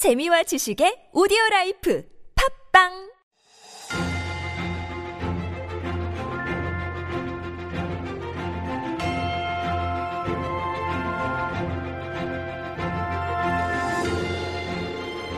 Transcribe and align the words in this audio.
재미와 0.00 0.43
지식의 0.43 1.09
오디오 1.13 1.37
라이프 1.51 2.03
팝빵 2.35 3.11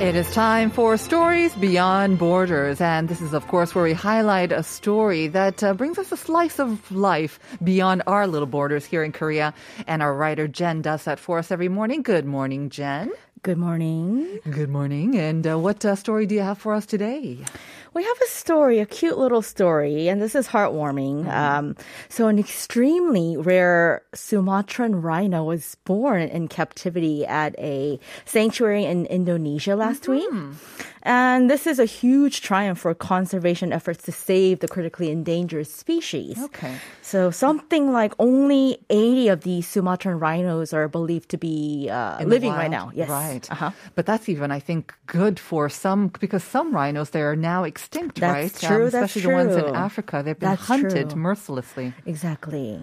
It 0.04 0.16
is 0.16 0.29
time 0.34 0.70
for 0.70 0.98
Stories 0.98 1.55
Beyond 1.55 2.20
Borders. 2.20 2.82
And 2.82 3.07
this 3.07 3.21
is, 3.21 3.34
of 3.34 3.48
course, 3.48 3.73
where 3.73 3.86
we 3.86 3.94
highlight 3.94 4.52
a 4.52 4.62
story 4.62 5.28
that 5.28 5.64
uh, 5.64 5.73
brings 5.73 5.98
us 5.98 6.12
a 6.12 6.18
slice 6.18 6.60
of 6.60 6.91
life 6.91 7.39
beyond 7.64 8.04
our 8.05 8.28
little 8.28 8.48
borders 8.48 8.84
here 8.84 9.04
in 9.04 9.14
Korea. 9.14 9.54
And 9.88 10.02
our 10.02 10.14
writer 10.14 10.48
Jen 10.48 10.82
does 10.82 11.05
that 11.05 11.20
for 11.20 11.39
us 11.39 11.52
every 11.52 11.70
morning. 11.70 12.02
Good 12.02 12.25
morning, 12.25 12.70
Jen. 12.70 13.12
Good 13.44 13.57
morning. 13.57 14.39
Good 14.50 14.70
morning. 14.70 15.18
And 15.18 15.46
uh, 15.46 15.60
what 15.60 15.84
uh, 15.84 15.98
story 15.98 16.25
do 16.25 16.34
you 16.34 16.39
have 16.39 16.60
for 16.60 16.74
us 16.74 16.86
today? 16.86 17.39
We 17.93 18.04
have 18.04 18.18
a 18.24 18.28
story, 18.28 18.79
a 18.79 18.86
cute 18.86 19.18
little 19.18 19.42
story, 19.42 20.07
and 20.07 20.21
this 20.21 20.33
is 20.33 20.47
heartwarming. 20.47 21.29
Um, 21.29 21.75
so, 22.10 22.28
an 22.28 22.39
extremely 22.39 23.38
rare 23.38 24.02
Sumatran 24.14 25.02
rhino 25.02 25.43
was 25.43 25.75
born 25.86 26.24
in 26.24 26.47
captivity 26.47 27.25
at 27.25 27.54
a 27.60 28.00
sanctuary 28.25 28.86
in 28.86 29.06
Indonesia 29.06 29.75
last 29.75 30.07
week. 30.07 30.28
And 31.04 31.50
this 31.52 31.68
is 31.68 31.79
a 31.79 31.86
huge 31.86 32.42
triumph 32.42 32.80
for 32.80 32.95
conservation 32.95 33.73
efforts 33.73 34.03
to 34.05 34.11
save 34.11 34.59
the 34.59 34.69
critically 34.69 35.11
endangered 35.11 35.67
species. 35.67 36.39
Okay. 36.39 36.78
So, 37.02 37.30
something 37.30 37.91
like 37.91 38.14
only 38.19 38.80
80 38.89 39.28
of 39.28 39.41
these 39.41 39.67
Sumatran 39.67 40.17
rhinos 40.19 40.73
are 40.73 40.88
believed 40.88 41.30
to 41.30 41.38
be 41.38 41.89
uh, 41.91 42.23
living 42.23 42.52
right 42.52 42.72
now. 42.72 42.91
Yes. 42.95 43.09
Right. 43.09 43.52
Uh-huh. 43.52 43.72
But 43.95 44.05
that's 44.05 44.30
even, 44.30 44.50
I 44.52 44.59
think, 44.59 44.95
good 45.05 45.39
for 45.39 45.69
some, 45.69 46.08
because 46.19 46.44
some 46.44 46.73
rhinos, 46.73 47.11
they 47.11 47.22
are 47.22 47.36
now 47.36 47.64
extinct, 47.83 48.19
That's 48.19 48.63
right? 48.63 48.71
Um, 48.71 48.75
true, 48.77 48.89
that's 48.89 49.16
especially 49.16 49.21
the 49.21 49.35
ones 49.35 49.55
in. 49.55 49.75
Africa. 49.75 50.21
They've 50.23 50.39
been 50.39 50.49
That's 50.49 50.67
hunted 50.67 51.09
true. 51.11 51.19
mercilessly. 51.19 51.94
Exactly. 52.05 52.80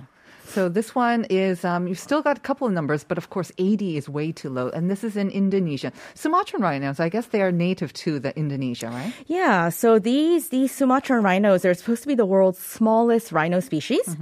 So 0.47 0.69
this 0.69 0.97
one 0.97 1.27
is, 1.31 1.65
um, 1.65 1.87
you've 1.87 2.01
still 2.01 2.23
got 2.23 2.37
a 2.37 2.41
couple 2.41 2.67
of 2.67 2.73
numbers, 2.73 3.05
but 3.05 3.17
of 3.19 3.31
course 3.31 3.53
80 3.57 3.97
is 3.99 4.09
way 4.09 4.33
too 4.33 4.51
low. 4.51 4.69
And 4.71 4.91
this 4.91 5.05
is 5.05 5.17
in 5.17 5.31
Indonesia. 5.31 5.93
Sumatran 6.15 6.61
rhinos, 6.61 6.99
I 6.99 7.09
guess 7.09 7.27
they 7.27 7.41
are 7.41 7.53
native 7.53 7.93
to 8.03 8.19
the 8.19 8.37
Indonesia, 8.37 8.89
right? 8.89 9.15
Yeah, 9.27 9.69
so 9.71 10.01
these 10.01 10.49
these 10.49 10.73
Sumatran 10.75 11.23
rhinos 11.23 11.65
are 11.65 11.73
supposed 11.75 12.03
to 12.03 12.09
be 12.09 12.17
the 12.17 12.27
world's 12.27 12.59
smallest 12.59 13.31
rhino 13.31 13.61
species. 13.61 14.17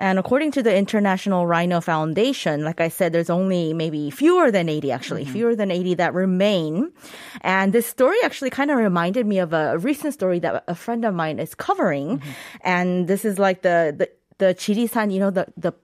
And 0.00 0.18
according 0.18 0.50
to 0.52 0.62
the 0.62 0.74
International 0.74 1.46
Rhino 1.46 1.82
Foundation, 1.82 2.64
like 2.64 2.80
I 2.80 2.88
said, 2.88 3.12
there's 3.12 3.28
only 3.28 3.74
maybe 3.74 4.10
fewer 4.10 4.50
than 4.50 4.70
80 4.70 4.90
actually, 4.92 5.24
mm-hmm. 5.24 5.32
fewer 5.32 5.54
than 5.54 5.70
80 5.70 5.94
that 5.96 6.14
remain. 6.14 6.90
And 7.42 7.74
this 7.74 7.86
story 7.86 8.16
actually 8.24 8.48
kind 8.48 8.70
of 8.70 8.78
reminded 8.78 9.26
me 9.26 9.38
of 9.38 9.52
a 9.52 9.76
recent 9.76 10.14
story 10.14 10.38
that 10.38 10.64
a 10.66 10.74
friend 10.74 11.04
of 11.04 11.14
mine 11.14 11.38
is 11.38 11.54
covering. 11.54 12.18
Mm-hmm. 12.18 12.30
And 12.62 13.08
this 13.08 13.26
is 13.26 13.38
like 13.38 13.60
the 13.60 13.94
the 13.94 14.08
the 14.38 14.54
Chirisan, 14.54 15.12
you 15.12 15.20
know, 15.20 15.30
the 15.30 15.46
the 15.58 15.74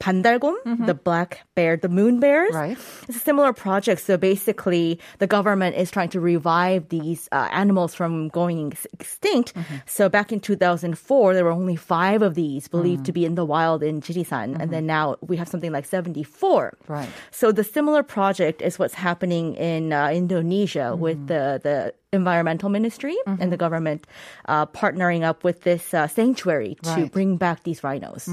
Pandalgom, 0.00 0.54
mm-hmm. 0.64 0.86
the 0.86 0.94
black 0.94 1.42
bear, 1.56 1.76
the 1.76 1.88
moon 1.88 2.20
bears. 2.20 2.54
Right. 2.54 2.78
It's 3.08 3.16
a 3.16 3.20
similar 3.20 3.52
project. 3.52 4.00
So 4.00 4.16
basically, 4.16 5.00
the 5.18 5.26
government 5.26 5.74
is 5.74 5.90
trying 5.90 6.10
to 6.10 6.20
revive 6.20 6.88
these 6.88 7.28
uh, 7.32 7.48
animals 7.50 7.94
from 7.94 8.28
going 8.28 8.70
ex- 8.70 8.86
extinct. 8.92 9.54
Mm-hmm. 9.54 9.76
So 9.86 10.08
back 10.08 10.30
in 10.30 10.38
2004, 10.38 11.34
there 11.34 11.44
were 11.44 11.50
only 11.50 11.74
five 11.74 12.22
of 12.22 12.36
these 12.36 12.68
believed 12.68 13.02
mm. 13.02 13.06
to 13.06 13.12
be 13.12 13.24
in 13.24 13.34
the 13.34 13.44
wild 13.44 13.82
in 13.82 14.00
Jirisan. 14.00 14.54
And 14.60 14.70
then 14.70 14.86
mm-hmm. 14.86 14.86
now 14.86 15.16
we 15.20 15.36
have 15.36 15.48
something 15.48 15.72
like 15.72 15.84
74. 15.84 16.78
Right. 16.86 17.08
So 17.32 17.50
the 17.50 17.64
similar 17.64 18.04
project 18.04 18.62
is 18.62 18.78
what's 18.78 18.94
happening 18.94 19.54
in 19.56 19.92
uh, 19.92 20.10
Indonesia 20.10 20.94
with 20.94 21.18
mm. 21.18 21.26
the, 21.26 21.60
the 21.62 21.94
environmental 22.18 22.70
ministry 22.70 23.14
and 23.26 23.52
the 23.52 23.56
government 23.58 24.06
uh, 24.46 24.64
partnering 24.64 25.22
up 25.22 25.44
with 25.44 25.60
this 25.62 25.92
uh, 25.92 26.06
sanctuary 26.08 26.76
to 26.82 26.88
Right. 26.90 27.12
bring 27.12 27.36
back 27.36 27.64
these 27.64 27.84
rhinos. 27.84 28.30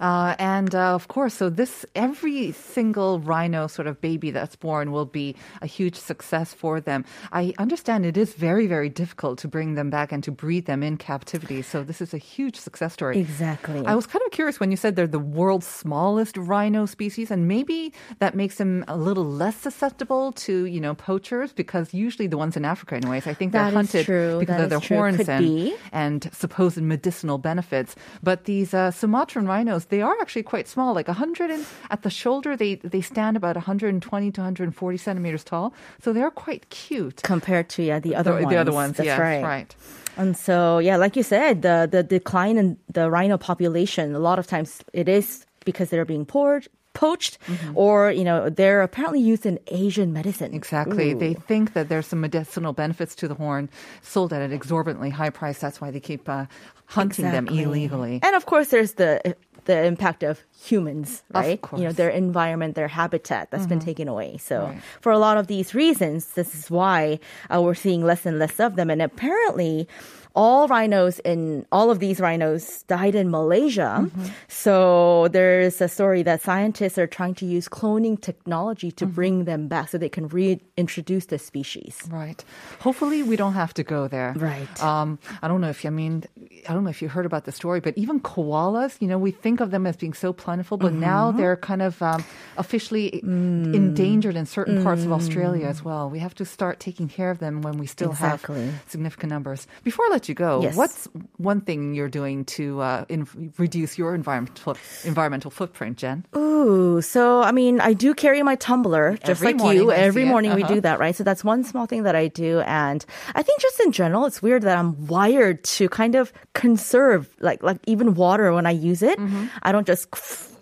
Uh, 0.00 0.34
and 0.40 0.74
uh, 0.74 0.92
of 0.94 1.06
course, 1.06 1.32
so 1.34 1.48
this 1.48 1.86
every 1.94 2.50
single 2.50 3.20
rhino 3.20 3.68
sort 3.68 3.86
of 3.86 4.00
baby 4.00 4.32
that's 4.32 4.56
born 4.56 4.90
will 4.90 5.04
be 5.06 5.36
a 5.62 5.66
huge 5.66 5.94
success 5.94 6.52
for 6.52 6.80
them. 6.80 7.04
I 7.30 7.54
understand 7.58 8.04
it 8.06 8.16
is 8.16 8.34
very, 8.34 8.66
very 8.66 8.88
difficult 8.88 9.38
to 9.38 9.48
bring 9.48 9.74
them 9.74 9.88
back 9.88 10.10
and 10.10 10.24
to 10.24 10.32
breed 10.32 10.66
them 10.66 10.82
in 10.82 10.96
captivity. 10.96 11.62
So 11.62 11.84
this 11.84 12.00
is 12.00 12.12
a 12.12 12.18
huge 12.18 12.56
success 12.56 12.92
story. 12.92 13.20
Exactly. 13.20 13.86
I 13.86 13.94
was 13.94 14.06
kind 14.08 14.22
of 14.26 14.32
curious 14.32 14.58
when 14.58 14.72
you 14.72 14.76
said 14.76 14.96
they're 14.96 15.06
the 15.06 15.20
world's 15.20 15.66
smallest 15.68 16.36
rhino 16.36 16.86
species, 16.86 17.30
and 17.30 17.46
maybe 17.46 17.92
that 18.18 18.34
makes 18.34 18.56
them 18.56 18.84
a 18.88 18.96
little 18.96 19.24
less 19.24 19.54
susceptible 19.56 20.32
to 20.32 20.64
you 20.66 20.80
know 20.80 20.94
poachers 20.96 21.52
because 21.52 21.94
usually 21.94 22.26
the 22.26 22.36
ones 22.36 22.56
in 22.56 22.64
Africa, 22.64 22.95
anyways, 22.96 23.26
I 23.26 23.34
think 23.34 23.52
they're 23.52 23.62
That 23.64 23.72
hunted 23.72 24.04
true. 24.06 24.38
because 24.40 24.56
That 24.56 24.64
of 24.64 24.70
their 24.70 24.80
horns 24.80 25.18
Could 25.18 25.28
and 25.28 25.44
be. 25.44 25.74
and 25.92 26.28
supposed 26.32 26.80
medicinal 26.80 27.38
benefits. 27.38 27.94
But 28.22 28.44
these 28.44 28.74
uh, 28.74 28.90
Sumatran 28.90 29.46
rhinos, 29.46 29.86
they 29.86 30.02
are 30.02 30.16
actually 30.20 30.42
quite 30.42 30.66
small. 30.68 30.94
Like 30.94 31.08
100 31.08 31.50
and, 31.50 31.64
at 31.90 32.02
the 32.02 32.10
shoulder, 32.10 32.56
they 32.56 32.76
they 32.76 33.00
stand 33.02 33.36
about 33.36 33.56
120 33.56 34.30
to 34.32 34.40
140 34.40 34.96
centimeters 34.98 35.44
tall. 35.44 35.72
So 36.02 36.12
they're 36.12 36.30
quite 36.30 36.68
cute. 36.70 37.22
compared 37.22 37.68
to 37.70 37.82
yeah 37.82 37.98
the 38.00 38.14
other 38.16 38.32
the, 38.32 38.42
ones. 38.42 38.50
the 38.52 38.56
other 38.56 38.72
ones, 38.72 38.96
That's 38.96 39.06
yes, 39.06 39.18
right. 39.20 39.42
right. 39.42 39.76
And 40.16 40.36
so 40.36 40.78
yeah, 40.78 40.96
like 40.96 41.14
you 41.16 41.22
said, 41.22 41.62
the 41.62 41.86
the 41.90 42.02
decline 42.02 42.56
in 42.58 42.76
the 42.92 43.10
rhino 43.10 43.36
population 43.38 44.14
a 44.14 44.18
lot 44.18 44.38
of 44.38 44.46
times 44.46 44.82
it 44.92 45.08
is 45.08 45.44
because 45.64 45.90
they're 45.90 46.04
being 46.06 46.24
poured, 46.24 46.68
poached, 46.96 47.36
or 47.76 48.10
you 48.10 48.24
know 48.24 48.48
they're 48.48 48.80
apparently 48.80 49.20
used 49.20 49.44
in 49.44 49.60
Asian 49.68 50.12
medicine. 50.16 50.54
Exactly. 50.56 51.12
Ooh. 51.12 51.18
They 51.18 51.34
think 51.34 51.74
that 51.76 51.88
there's 51.92 52.06
some 52.08 52.20
medicinal 52.24 52.72
benefits 52.72 53.14
to 53.20 53.28
the 53.28 53.36
horn 53.36 53.68
sold 54.02 54.32
at 54.32 54.40
an 54.40 54.52
exorbitantly 54.52 55.10
high 55.12 55.30
price. 55.30 55.58
That's 55.60 55.78
why 55.80 55.90
they 55.92 56.00
keep 56.00 56.24
uh, 56.28 56.46
hunting 56.86 57.26
them 57.30 57.46
illegally. 57.48 58.20
And 58.24 58.34
of 58.34 58.46
course, 58.46 58.68
there's 58.72 58.94
the 58.96 59.36
the 59.66 59.82
impact 59.82 60.22
of 60.22 60.38
humans, 60.54 61.26
Of 61.34 61.42
right? 61.42 61.58
You 61.74 61.78
know. 61.78 61.90
Mm-hmm. 61.90 61.96
their 61.98 62.10
environment, 62.14 62.74
their 62.78 62.86
habitat 62.86 63.50
that's 63.50 63.66
been 63.66 63.82
taken 63.82 64.06
away. 64.06 64.38
So, 64.38 64.56
Right. 64.70 64.78
for 65.02 65.10
a 65.10 65.18
lot 65.18 65.38
of 65.42 65.48
these 65.50 65.74
reasons, 65.74 66.38
this 66.38 66.54
is 66.54 66.70
why 66.70 67.18
uh, 67.50 67.58
we're 67.60 67.74
seeing 67.74 68.06
less 68.06 68.22
and 68.26 68.38
less 68.38 68.60
of 68.62 68.76
them. 68.78 68.90
And 68.94 69.02
apparently, 69.02 69.88
all 70.36 70.68
rhinos 70.68 71.18
in 71.24 71.64
all 71.72 71.88
of 71.90 71.98
these 71.98 72.20
rhinos 72.20 72.82
died 72.94 73.14
in 73.16 73.30
Malaysia. 73.30 73.92
Mm-hmm. 74.04 74.24
So 74.48 75.28
there's 75.32 75.80
a 75.80 75.88
story 75.88 76.22
that 76.28 76.42
scientists 76.42 76.98
are 76.98 77.06
trying 77.18 77.34
to 77.40 77.46
use 77.46 77.68
cloning 77.68 78.20
technology 78.20 78.90
to 78.92 79.04
Mm-hmm. 79.06 79.14
bring 79.20 79.36
them 79.50 79.62
back 79.68 79.88
so 79.88 79.96
they 79.96 80.10
can 80.18 80.26
reintroduce 80.28 81.26
the 81.32 81.38
species. 81.38 81.94
Right. 82.10 82.44
Hopefully, 82.80 83.22
we 83.22 83.36
don't 83.36 83.54
have 83.54 83.72
to 83.80 83.82
go 83.94 84.08
there. 84.08 84.34
Right. 84.36 84.74
Um, 84.82 85.18
I 85.42 85.48
don't 85.48 85.60
know 85.64 85.70
if 85.70 85.84
you, 85.84 85.88
I 85.88 85.94
mean, 86.02 86.24
I 86.68 86.72
don't 86.74 86.84
know 86.84 86.90
if 86.90 87.00
you 87.00 87.08
heard 87.08 87.24
about 87.24 87.44
the 87.48 87.52
story, 87.52 87.80
but 87.80 87.96
even 87.96 88.20
koalas, 88.20 89.00
you 89.00 89.08
know, 89.08 89.16
we 89.18 89.30
think 89.30 89.60
of 89.60 89.70
them 89.70 89.86
as 89.86 89.96
being 89.96 90.12
so 90.12 90.32
plentiful, 90.32 90.76
but 90.76 90.92
now 90.92 91.30
Mm-hmm. 91.30 91.38
they're 91.38 91.56
kind 91.56 91.82
of 91.82 91.94
um, 92.02 92.20
officially 92.58 93.08
Mm. 93.24 93.74
endangered 93.74 94.36
in 94.36 94.44
certain 94.46 94.82
parts 94.82 95.02
of 95.06 95.12
Australia 95.12 95.66
as 95.66 95.82
well. 95.82 96.10
We 96.10 96.18
have 96.26 96.34
to 96.36 96.44
start 96.44 96.78
taking 96.80 97.08
care 97.08 97.30
of 97.30 97.38
them 97.38 97.62
when 97.62 97.78
we 97.78 97.86
still 97.86 98.10
Exactly. 98.10 98.66
have 98.66 98.82
significant 98.94 99.30
numbers. 99.30 99.66
Before 99.84 100.04
I 100.06 100.10
let 100.10 100.25
you 100.28 100.34
go, 100.34 100.62
Yes. 100.62 100.76
what's 100.76 101.08
one 101.36 101.60
thing 101.60 101.94
you're 101.94 102.08
doing 102.08 102.44
to 102.56 102.80
uh, 102.80 103.04
in, 103.08 103.26
reduce 103.58 103.98
your 103.98 104.14
environmental 104.14 104.76
environmental 105.04 105.50
footprint, 105.50 105.98
Jen? 105.98 106.24
Ooh, 106.36 107.00
so 107.02 107.42
I 107.42 107.52
mean, 107.52 107.80
I 107.80 107.92
do 107.92 108.14
carry 108.14 108.42
my 108.42 108.56
tumbler 108.56 109.16
just 109.18 109.30
Every 109.42 109.46
like 109.48 109.56
morning 109.56 109.82
you. 109.82 109.92
I 109.92 109.96
Every 109.96 110.24
morning 110.24 110.54
we 110.54 110.62
Uh-huh. 110.64 110.74
do 110.74 110.80
that, 110.82 110.98
right? 110.98 111.14
So 111.14 111.22
that's 111.24 111.44
one 111.44 111.64
small 111.64 111.86
thing 111.86 112.02
that 112.04 112.16
I 112.16 112.28
do, 112.28 112.60
and 112.66 113.04
I 113.34 113.42
think 113.42 113.60
just 113.60 113.78
in 113.80 113.92
general, 113.92 114.26
it's 114.26 114.40
weird 114.42 114.62
that 114.62 114.76
I'm 114.76 115.06
wired 115.06 115.62
to 115.78 115.88
kind 115.88 116.14
of 116.14 116.32
conserve, 116.54 117.28
like 117.40 117.62
like 117.62 117.78
even 117.86 118.14
water 118.14 118.52
when 118.52 118.66
I 118.66 118.72
use 118.72 119.02
it. 119.02 119.18
I 119.62 119.72
don't 119.72 119.86
just. 119.86 120.08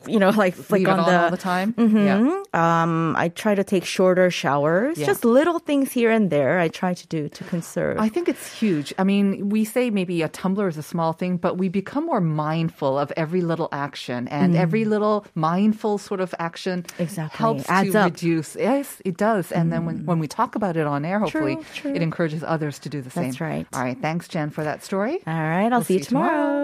You 0.09 0.19
know, 0.19 0.31
like 0.45 0.55
Mm-hmm. 0.57 0.75
It 0.77 0.89
on 0.89 1.01
on 1.01 1.07
the 1.11 1.25
all 1.25 1.31
the 1.31 1.37
time? 1.37 1.73
Mhm. 1.75 2.05
Yeah. 2.05 2.83
Um, 2.83 3.15
I 3.17 3.29
try 3.29 3.55
to 3.55 3.65
take 3.65 3.85
shorter 3.85 4.31
showers. 4.31 4.99
Yeah. 4.99 5.07
Just 5.07 5.25
little 5.25 5.59
things 5.59 5.91
here 5.93 6.11
and 6.11 6.31
there. 6.31 6.59
I 6.61 6.69
try 6.69 6.95
to 6.95 7.07
do 7.09 7.29
to 7.29 7.45
conserve. 7.45 7.99
I 7.99 8.09
think 8.09 8.29
it's 8.29 8.53
huge. 8.61 8.93
I 8.99 9.05
mean, 9.05 9.49
we 9.49 9.65
say 9.65 9.91
maybe 9.91 10.23
a 10.23 10.29
tumbler 10.29 10.69
is 10.69 10.77
a 10.77 10.83
small 10.83 11.13
thing, 11.13 11.37
but 11.37 11.59
we 11.59 11.69
become 11.69 12.07
more 12.07 12.21
mindful 12.21 12.99
of 12.99 13.13
every 13.17 13.41
little 13.41 13.69
action 13.73 14.29
and 14.29 14.57
every 14.57 14.85
little 14.85 15.27
mindful 15.35 15.99
sort 15.99 16.21
of 16.21 16.35
action 16.39 16.83
Mm. 16.85 17.01
Exactly. 17.01 17.39
helps 17.39 17.69
Adds 17.69 17.93
to 17.93 17.99
up. 18.01 18.05
reduce. 18.13 18.57
Yes, 18.57 19.01
it 19.05 19.17
does. 19.17 19.53
And 19.53 19.73
then 19.73 19.85
when, 19.87 20.07
when 20.07 20.19
we 20.19 20.29
talk 20.29 20.55
about 20.55 20.77
it 20.77 20.87
on 20.87 21.05
air, 21.05 21.19
hopefully 21.21 21.59
true. 21.75 21.95
it 21.95 22.03
encourages 22.03 22.43
others 22.45 22.79
to 22.81 22.89
do 22.89 23.01
the 23.03 23.11
same. 23.11 23.25
That's 23.25 23.41
right. 23.41 23.67
All 23.73 23.83
right. 23.83 23.99
Thanks, 24.01 24.29
Jen, 24.29 24.51
for 24.51 24.65
that 24.65 24.83
story. 24.85 25.21
All 25.27 25.35
right, 25.35 25.71
I'll 25.73 25.81
We'll 25.81 25.85
see 25.85 25.95
you 25.95 25.99
see 26.01 26.15
you 26.15 26.19
tomorrow. 26.21 26.31
tomorrow. 26.33 26.64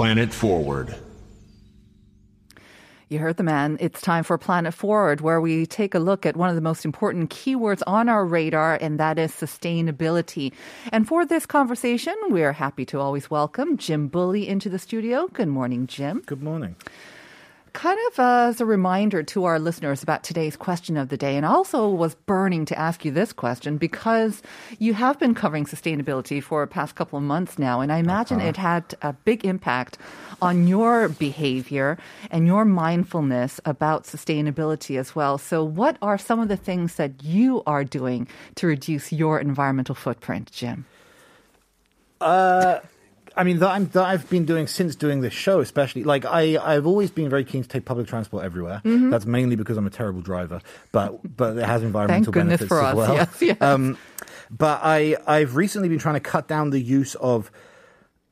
Planet 0.00 0.32
Forward. 0.32 0.94
You 3.10 3.18
heard 3.18 3.36
the 3.36 3.42
man. 3.42 3.76
It's 3.80 4.00
time 4.00 4.24
for 4.24 4.38
Planet 4.38 4.72
Forward, 4.72 5.20
where 5.20 5.42
we 5.42 5.66
take 5.66 5.94
a 5.94 5.98
look 5.98 6.24
at 6.24 6.38
one 6.38 6.48
of 6.48 6.54
the 6.54 6.62
most 6.62 6.86
important 6.86 7.28
keywords 7.28 7.82
on 7.86 8.08
our 8.08 8.24
radar, 8.24 8.78
and 8.80 8.98
that 8.98 9.18
is 9.18 9.30
sustainability. 9.30 10.54
And 10.90 11.06
for 11.06 11.26
this 11.26 11.44
conversation, 11.44 12.14
we're 12.30 12.54
happy 12.54 12.86
to 12.86 12.98
always 12.98 13.30
welcome 13.30 13.76
Jim 13.76 14.08
Bulley 14.08 14.48
into 14.48 14.70
the 14.70 14.78
studio. 14.78 15.28
Good 15.34 15.48
morning, 15.48 15.86
Jim. 15.86 16.22
Good 16.24 16.42
morning. 16.42 16.76
Kind 17.72 17.98
of 18.08 18.18
as 18.18 18.60
a 18.60 18.66
reminder 18.66 19.22
to 19.22 19.44
our 19.44 19.60
listeners 19.60 20.02
about 20.02 20.24
today's 20.24 20.56
question 20.56 20.96
of 20.96 21.08
the 21.08 21.16
day, 21.16 21.36
and 21.36 21.46
also 21.46 21.88
was 21.88 22.14
burning 22.14 22.64
to 22.64 22.78
ask 22.78 23.04
you 23.04 23.12
this 23.12 23.32
question 23.32 23.76
because 23.76 24.42
you 24.80 24.92
have 24.94 25.20
been 25.20 25.34
covering 25.34 25.66
sustainability 25.66 26.42
for 26.42 26.64
the 26.64 26.66
past 26.66 26.96
couple 26.96 27.16
of 27.16 27.22
months 27.22 27.58
now, 27.58 27.80
and 27.80 27.92
I 27.92 27.98
imagine 27.98 28.40
it 28.40 28.56
had 28.56 28.94
a 29.02 29.12
big 29.12 29.44
impact 29.44 29.98
on 30.42 30.66
your 30.66 31.10
behavior 31.10 31.96
and 32.30 32.46
your 32.46 32.64
mindfulness 32.64 33.60
about 33.64 34.04
sustainability 34.04 34.98
as 34.98 35.14
well. 35.14 35.38
So, 35.38 35.62
what 35.62 35.96
are 36.02 36.18
some 36.18 36.40
of 36.40 36.48
the 36.48 36.56
things 36.56 36.96
that 36.96 37.22
you 37.22 37.62
are 37.66 37.84
doing 37.84 38.26
to 38.56 38.66
reduce 38.66 39.12
your 39.12 39.38
environmental 39.38 39.94
footprint, 39.94 40.50
Jim? 40.50 40.86
Uh, 42.20 42.80
I 43.36 43.44
mean, 43.44 43.58
that, 43.60 43.70
I'm, 43.70 43.86
that 43.88 44.04
I've 44.04 44.28
been 44.28 44.44
doing 44.44 44.66
since 44.66 44.96
doing 44.96 45.20
this 45.20 45.32
show, 45.32 45.60
especially. 45.60 46.04
Like, 46.04 46.24
I, 46.24 46.58
I've 46.58 46.86
always 46.86 47.10
been 47.10 47.28
very 47.28 47.44
keen 47.44 47.62
to 47.62 47.68
take 47.68 47.84
public 47.84 48.06
transport 48.06 48.44
everywhere. 48.44 48.80
That's 48.84 49.24
mainly 49.26 49.56
because 49.56 49.76
I'm 49.76 49.86
a 49.86 49.90
terrible 49.90 50.20
driver, 50.20 50.60
but 50.92 51.36
but 51.36 51.56
it 51.56 51.64
has 51.64 51.82
environmental 51.82 52.32
benefits 52.32 52.68
for 52.68 52.82
as 52.82 52.94
well. 52.94 53.14
yes, 53.14 53.42
yes. 53.42 53.56
Um, 53.60 53.96
but 54.50 54.80
I, 54.82 55.16
I've 55.26 55.54
recently 55.54 55.88
been 55.88 55.98
trying 56.00 56.16
to 56.16 56.20
cut 56.20 56.48
down 56.48 56.70
the 56.70 56.80
use 56.80 57.14
of. 57.16 57.50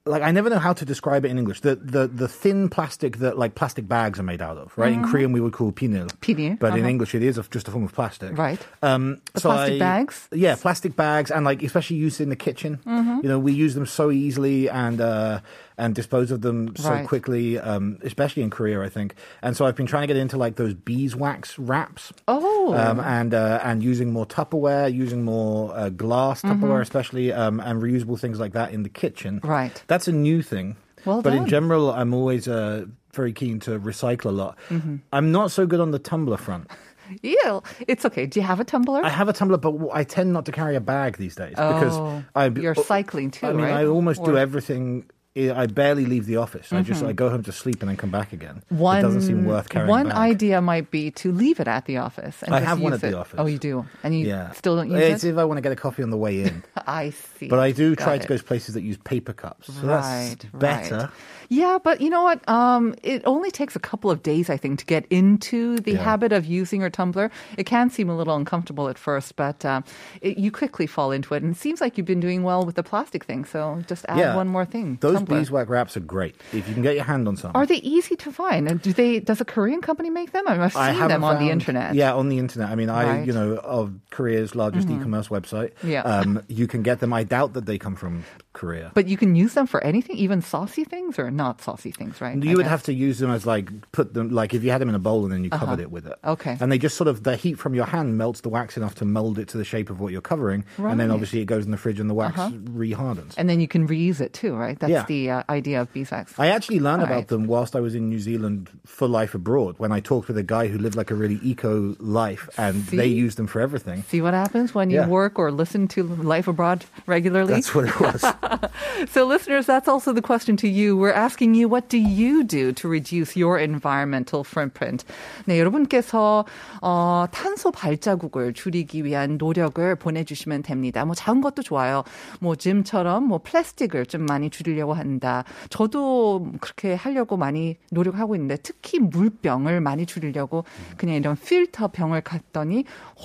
Like 0.04 0.22
I 0.22 0.30
never 0.30 0.48
know 0.48 0.58
how 0.58 0.72
to 0.72 0.84
describe 0.86 1.24
it 1.26 1.30
in 1.30 1.38
English. 1.38 1.60
The 1.60 1.76
the 1.76 2.06
the 2.08 2.28
thin 2.28 2.68
plastic 2.70 3.18
that 3.18 3.36
like 3.38 3.54
plastic 3.54 3.86
bags 3.86 4.18
are 4.18 4.22
made 4.22 4.40
out 4.40 4.56
of, 4.56 4.72
right? 4.78 4.92
In 4.92 5.02
Korean 5.04 5.32
we 5.32 5.40
would 5.40 5.52
call 5.52 5.70
pinil. 5.70 6.08
Pinil, 6.20 6.58
But 6.58 6.72
in 6.74 6.80
uh-huh. 6.80 6.88
English 6.88 7.14
it 7.14 7.22
is 7.22 7.38
just 7.50 7.68
a 7.68 7.70
form 7.70 7.84
of 7.84 7.92
plastic. 7.92 8.36
Right. 8.38 8.60
Um, 8.82 9.20
The 9.34 9.40
so 9.40 9.50
plastic 9.50 9.74
I- 9.74 9.78
bags? 9.78 10.28
Yeah, 10.32 10.56
plastic 10.56 10.96
bags, 10.96 11.30
and 11.30 11.44
like 11.44 11.62
especially 11.62 11.96
used 11.96 12.20
in 12.22 12.30
the 12.30 12.36
kitchen. 12.36 12.78
Mm-hmm. 12.86 13.20
You 13.22 13.28
know, 13.28 13.38
we 13.38 13.52
use 13.52 13.74
them 13.74 13.84
so 13.86 14.10
easily 14.10 14.70
and 14.70 15.00
uh, 15.00 15.40
and 15.78 15.94
dispose 15.94 16.30
of 16.30 16.42
them 16.42 16.75
so 16.76 16.90
Right. 16.90 17.06
quickly, 17.06 17.58
um, 17.58 17.98
especially 18.02 18.42
in 18.42 18.50
Korea, 18.50 18.82
I 18.82 18.88
think. 18.88 19.14
And 19.42 19.56
so 19.56 19.64
I've 19.64 19.76
been 19.76 19.86
trying 19.86 20.02
to 20.02 20.06
get 20.08 20.16
into 20.16 20.36
like 20.36 20.56
those 20.56 20.75
beeswax 20.75 21.58
wraps. 21.58 22.12
Oh. 22.26 22.75
Um, 22.75 23.00
and 23.00 23.32
uh, 23.32 23.60
and 23.62 23.82
using 23.82 24.12
more 24.12 24.26
Tupperware, 24.26 24.92
using 24.92 25.25
more 25.25 25.75
uh, 25.75 25.88
glass 25.90 26.42
Tupperware, 26.42 26.82
especially, 26.82 27.32
um, 27.32 27.60
and 27.60 27.80
reusable 27.82 28.19
things 28.19 28.38
like 28.40 28.52
that 28.52 28.72
in 28.72 28.82
the 28.82 28.88
kitchen. 28.90 29.36
Mm-hmm. 29.40 29.48
Right. 29.48 29.82
That's 29.86 30.08
a 30.08 30.12
new 30.12 30.42
thing. 30.42 30.76
Well 31.04 31.22
but 31.22 31.30
done. 31.30 31.44
in 31.44 31.46
general, 31.48 31.92
I'm 31.92 32.12
always 32.12 32.48
uh, 32.48 32.86
very 33.14 33.32
keen 33.32 33.60
to 33.60 33.78
recycle 33.78 34.26
a 34.26 34.30
lot. 34.30 34.58
Mm-hmm. 34.69 34.96
I'm 35.12 35.30
not 35.32 35.50
so 35.52 35.64
good 35.66 35.80
on 35.80 35.92
the 35.92 35.98
tumbler 35.98 36.36
front. 36.36 36.69
Yeah, 37.22 37.60
it's 37.86 38.04
okay. 38.04 38.26
Do 38.26 38.38
you 38.38 38.44
have 38.44 38.60
a 38.60 38.64
tumbler? 38.64 39.02
I 39.02 39.08
have 39.08 39.30
a 39.30 39.32
tumbler, 39.32 39.56
but 39.56 39.75
I 39.94 40.04
tend 40.04 40.34
not 40.34 40.44
to 40.44 40.52
carry 40.52 40.76
a 40.76 40.80
bag 40.80 41.16
these 41.16 41.34
days 41.36 41.52
because 41.52 41.96
Oh, 41.96 42.22
I, 42.34 42.48
you're 42.48 42.75
cycling 42.75 43.30
too, 43.30 43.46
I 43.46 43.52
mean, 43.52 43.64
right? 43.64 43.72
I 43.76 43.86
almost 43.86 44.22
do 44.25 44.36
everything. 44.36 45.08
I 45.38 45.67
barely 45.67 46.05
leave 46.06 46.26
the 46.26 46.37
office. 46.37 46.73
I 46.73 46.82
just 46.82 47.02
I 47.02 47.12
go 47.12 47.31
home 47.31 47.43
to 47.44 47.52
sleep 47.52 47.81
and 47.81 47.88
then 47.88 47.96
come 47.96 48.11
back 48.11 48.32
again. 48.32 48.62
One, 48.69 48.99
it 48.99 49.02
doesn't 49.02 49.23
seem 49.23 49.44
worth 49.44 49.69
carrying. 49.69 49.88
One 49.90 50.08
bag. 50.08 50.17
idea 50.17 50.61
might 50.61 50.90
be 50.90 51.11
to 51.12 51.31
leave 51.32 51.61
it 51.61 51.69
at 51.69 51.87
the 51.87 51.99
office. 51.99 52.43
And 52.43 52.55
I 52.55 52.61
have 52.61 52.81
one 52.81 52.93
at 52.93 53.00
the 53.00 53.08
it. 53.08 53.14
office. 53.14 53.38
Oh, 53.38 53.46
you 53.46 53.58
do, 53.58 53.87
and 54.02 54.19
you 54.19 54.26
Yeah, 54.26 54.50
still 54.52 54.76
don't 54.76 54.90
use 54.90 54.99
It's 55.00 55.08
it. 55.08 55.12
It's 55.14 55.25
if 55.25 55.38
I 55.38 55.44
want 55.44 55.58
to 55.58 55.62
get 55.62 55.73
a 55.73 55.76
coffee 55.76 56.02
on 56.02 56.11
the 56.11 56.17
way 56.17 56.43
in. 56.43 56.64
I 56.87 57.11
see. 57.11 57.49
But 57.49 57.58
I 57.61 57.70
do 57.73 57.94
Got 57.94 58.05
try 58.05 58.14
it. 58.17 58.23
to 58.23 58.29
go 58.29 58.37
to 58.37 58.43
places 58.44 58.75
that 58.75 58.82
use 58.82 58.96
paper 58.99 59.32
cups. 59.32 59.69
So 59.73 59.87
right, 59.87 60.37
that's 60.55 60.88
better. 60.88 60.96
right. 60.96 61.11
Yeah, 61.50 61.79
but 61.82 62.00
you 62.02 62.11
know 62.11 62.23
what? 62.25 62.46
Um, 62.49 62.94
it 63.02 63.23
only 63.25 63.50
takes 63.50 63.75
a 63.75 63.79
couple 63.79 64.11
of 64.11 64.23
days, 64.23 64.50
I 64.50 64.58
think, 64.58 64.81
to 64.81 64.85
get 64.85 65.06
into 65.08 65.79
the 65.79 65.93
Yeah. 65.93 66.02
habit 66.05 66.31
of 66.32 66.44
using 66.44 66.81
your 66.82 66.90
tumbler. 66.90 67.31
It 67.56 67.64
can 67.64 67.88
seem 67.88 68.11
a 68.11 68.17
little 68.17 68.37
uncomfortable 68.37 68.88
at 68.88 68.99
first, 68.99 69.35
but 69.37 69.64
um, 69.64 69.82
it, 70.20 70.37
you 70.37 70.50
quickly 70.52 70.87
fall 70.87 71.11
into 71.11 71.32
it. 71.35 71.43
And 71.43 71.55
it 71.55 71.58
seems 71.58 71.81
like 71.81 71.96
you've 71.96 72.06
been 72.06 72.20
doing 72.20 72.43
well 72.43 72.67
with 72.67 72.75
the 72.75 72.82
plastic 72.82 73.25
thing. 73.25 73.46
So 73.46 73.82
just 73.87 74.05
add 74.08 74.19
Yeah. 74.19 74.37
one 74.37 74.49
more 74.49 74.67
thing. 74.67 74.99
Those. 75.00 75.14
Beeswax 75.28 75.69
wraps 75.69 75.96
are 75.96 76.00
great. 76.00 76.34
If 76.52 76.66
you 76.69 76.75
can 76.75 76.82
get 76.82 76.94
your 76.94 77.04
hand 77.04 77.28
on 77.28 77.36
some. 77.36 77.52
Are 77.54 77.66
they 77.66 77.76
easy 77.76 78.16
to 78.16 78.32
find? 78.32 78.69
And 78.69 78.80
do 78.82 78.92
they? 78.92 79.20
Does 79.20 79.40
a 79.40 79.44
Korean 79.44 79.80
company 79.80 80.10
make 80.10 80.32
them? 80.32 80.44
I 80.46 80.52
mean, 80.52 80.60
I've 80.60 80.72
seen 80.72 81.08
them 81.08 81.25
on 81.25 81.38
the 81.38 81.50
internet. 81.50 81.94
Yeah, 81.94 82.14
on 82.14 82.28
the 82.28 82.38
internet. 82.38 82.70
I 82.70 82.75
mean, 82.75 82.90
I, 82.90 83.04
Right. 83.04 83.16
Mm-hmm. 83.19 83.26
you 83.26 83.32
know, 83.32 83.56
of 83.56 83.92
Korea's 84.10 84.54
largest 84.54 84.88
e-commerce 84.90 85.28
website. 85.28 85.72
Yeah. 85.82 86.02
Um, 86.02 86.42
you 86.48 86.66
can 86.66 86.82
get 86.82 87.00
them. 87.00 87.12
I 87.12 87.22
doubt 87.25 87.52
that 87.54 87.66
they 87.66 87.78
come 87.78 87.94
from 87.96 88.25
Korea. 88.58 88.90
But 88.99 89.06
you 89.06 89.16
can 89.16 89.34
use 89.44 89.55
them 89.55 89.66
for 89.66 89.81
anything, 89.84 90.16
even 90.16 90.43
saucy 90.43 90.84
things 90.84 91.19
or 91.19 91.31
not 91.31 91.62
saucy 91.62 91.93
things, 91.93 92.20
right? 92.20 92.37
You 92.37 92.50
I 92.50 92.55
would 92.56 92.62
guess. 92.64 92.70
have 92.70 92.82
to 92.90 92.93
use 92.93 93.19
them 93.22 93.31
as 93.31 93.46
like 93.46 93.66
put 93.93 94.14
them 94.14 94.31
like 94.40 94.52
if 94.52 94.62
you 94.64 94.70
had 94.75 94.81
them 94.82 94.88
in 94.93 94.94
a 94.94 95.05
bowl 95.08 95.22
and 95.25 95.32
then 95.32 95.44
you 95.44 95.50
covered 95.50 95.81
it 95.81 95.90
with 95.90 96.06
it. 96.06 96.16
Uh-huh. 96.22 96.32
Okay. 96.32 96.56
And 96.60 96.70
they 96.72 96.78
just 96.78 96.96
sort 96.96 97.08
of 97.08 97.22
the 97.22 97.37
heat 97.37 97.55
from 97.62 97.72
your 97.78 97.87
hand 97.87 98.19
melts 98.19 98.40
the 98.43 98.49
wax 98.49 98.76
enough 98.76 98.94
to 98.96 99.05
mold 99.05 99.38
it 99.38 99.46
to 99.49 99.56
the 99.58 99.64
shape 99.64 99.88
of 99.90 100.00
what 100.00 100.10
you're 100.12 100.20
covering, 100.32 100.64
and 100.78 100.99
then 101.00 101.08
Uh-huh. 101.08 101.14
obviously 101.14 101.40
it 101.40 101.46
goes 101.46 101.64
in 101.64 101.70
the 101.70 101.76
fridge 101.84 102.00
and 102.00 102.10
the 102.10 102.14
wax 102.14 102.37
rehardens. 102.38 103.34
And 103.38 103.49
then 103.49 103.60
you 103.60 103.69
can 103.69 103.87
reuse 103.88 104.20
it 104.20 104.32
too, 104.32 104.55
right? 104.55 104.78
That's 104.78 104.90
Yeah. 104.90 105.04
the 105.06 105.31
uh, 105.31 105.43
idea 105.49 105.81
of 105.81 105.93
beeswax. 105.93 106.34
I 106.38 106.49
actually 106.49 106.81
learned 106.81 107.02
Right. 107.02 107.12
about 107.12 107.28
them 107.28 107.46
whilst 107.46 107.76
I 107.76 107.81
was 107.81 107.94
in 107.94 108.08
New 108.08 108.19
Zealand 108.19 108.70
for 108.84 109.06
life 109.08 109.34
abroad 109.34 109.76
when 109.78 109.93
I 109.93 110.00
talked 110.00 110.26
with 110.28 110.37
a 110.38 110.43
guy 110.43 110.66
who 110.69 110.78
lived 110.78 110.96
like 110.96 111.11
a 111.11 111.14
really 111.14 111.38
eco 111.43 111.94
life 112.00 112.49
and 112.58 112.84
they 112.87 113.08
See? 113.08 113.14
used 113.25 113.38
them 113.38 113.46
for 113.46 113.61
everything. 113.61 114.02
See 114.08 114.20
what 114.20 114.34
happens 114.34 114.75
when 114.75 114.90
you 114.90 114.96
Yeah. 115.00 115.06
work 115.08 115.38
or 115.38 115.50
listen 115.52 115.87
to 115.88 116.02
Life 116.02 116.49
Abroad 116.49 116.84
regularly? 117.06 117.54
That's 117.54 117.75
what 117.75 117.84
it 117.87 117.99
was. 118.00 118.25
So, 119.08 119.26
listeners, 119.26 119.66
that's 119.66 119.88
also 119.88 120.12
the 120.12 120.23
question 120.23 120.56
to 120.58 120.68
you. 120.68 120.96
We're 120.96 121.12
asking 121.12 121.54
you, 121.54 121.68
what 121.68 121.88
do 121.88 121.99
you 121.99 122.42
do 122.44 122.73
to 122.73 122.88
reduce 122.88 123.37
your 123.37 123.58
environmental 123.58 124.44
footprint? 124.44 125.04
네, 125.46 125.58
여러분께서 125.58 126.44
어, 126.82 127.26
탄소 127.30 127.70
발자국을 127.70 128.52
줄이기 128.54 129.04
위한 129.04 129.38
노력을 129.38 129.94
보내주시면 129.96 130.62
됩니다. 130.62 131.04
뭐 131.04 131.14
작은 131.14 131.40
것도 131.40 131.62
좋아요. 131.62 132.04
뭐 132.40 132.56
짐처럼 132.56 133.25
뭐 133.25 133.38
플라스틱을 133.38 134.06
좀 134.06 134.26
많이 134.26 134.50
줄이려고 134.50 134.94
한다. 134.94 135.44
저도 135.70 136.52
그렇게 136.61 136.94
하려고 136.94 137.37
많이 137.37 137.76
노력하고 137.90 138.34
있는데 138.34 138.56
특히 138.62 138.99
물병을 138.99 139.80
많이 139.80 140.06
줄이려고 140.06 140.64
그냥 140.96 141.16
이런 141.16 141.37
필터 141.37 141.88
병을 141.88 142.23
갔더니 142.23 142.84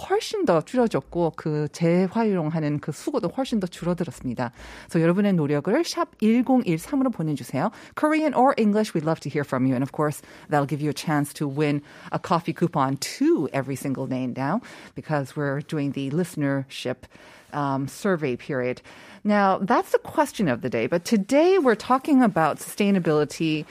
훨씬 0.09 0.45
더 0.45 0.61
줄어졌고 0.61 1.33
그 1.35 1.67
재활용하는 1.71 2.79
그 2.79 2.91
수고도 2.91 3.29
훨씬 3.29 3.59
더 3.59 3.67
줄어들었습니다. 3.67 4.51
그래서 4.85 5.01
여러분 5.01 5.12
의 5.12 5.32
노력을 5.34 5.84
샵 5.84 6.16
1013으로 6.18 7.12
보내주세요. 7.12 7.70
Korean 7.94 8.34
or 8.34 8.54
English, 8.56 8.94
we'd 8.94 9.04
love 9.04 9.20
to 9.20 9.28
hear 9.28 9.44
from 9.44 9.66
you. 9.66 9.74
And 9.74 9.82
of 9.82 9.92
course, 9.92 10.22
that'll 10.48 10.66
give 10.66 10.80
you 10.80 10.90
a 10.90 10.94
chance 10.94 11.32
to 11.34 11.46
win 11.46 11.82
a 12.12 12.18
coffee 12.18 12.52
coupon 12.52 12.96
two 12.96 13.48
every 13.52 13.76
single 13.76 14.06
day 14.06 14.26
now 14.26 14.60
because 14.94 15.36
we're 15.36 15.60
doing 15.60 15.92
the 15.92 16.10
listenership 16.10 17.04
um, 17.52 17.88
survey 17.88 18.36
period. 18.36 18.80
Now, 19.24 19.58
that's 19.58 19.92
the 19.92 19.98
question 19.98 20.48
of 20.48 20.62
the 20.62 20.70
day. 20.70 20.86
But 20.86 21.04
today 21.04 21.58
we're 21.58 21.74
talking 21.74 22.22
about 22.22 22.58
sustainability 22.58 23.64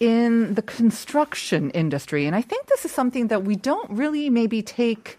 in 0.00 0.54
the 0.54 0.62
construction 0.62 1.70
industry. 1.70 2.26
And 2.26 2.36
I 2.36 2.42
think 2.42 2.66
this 2.66 2.84
is 2.84 2.92
something 2.92 3.28
that 3.28 3.44
we 3.44 3.56
don't 3.56 3.88
really 3.90 4.30
maybe 4.30 4.62
take. 4.62 5.18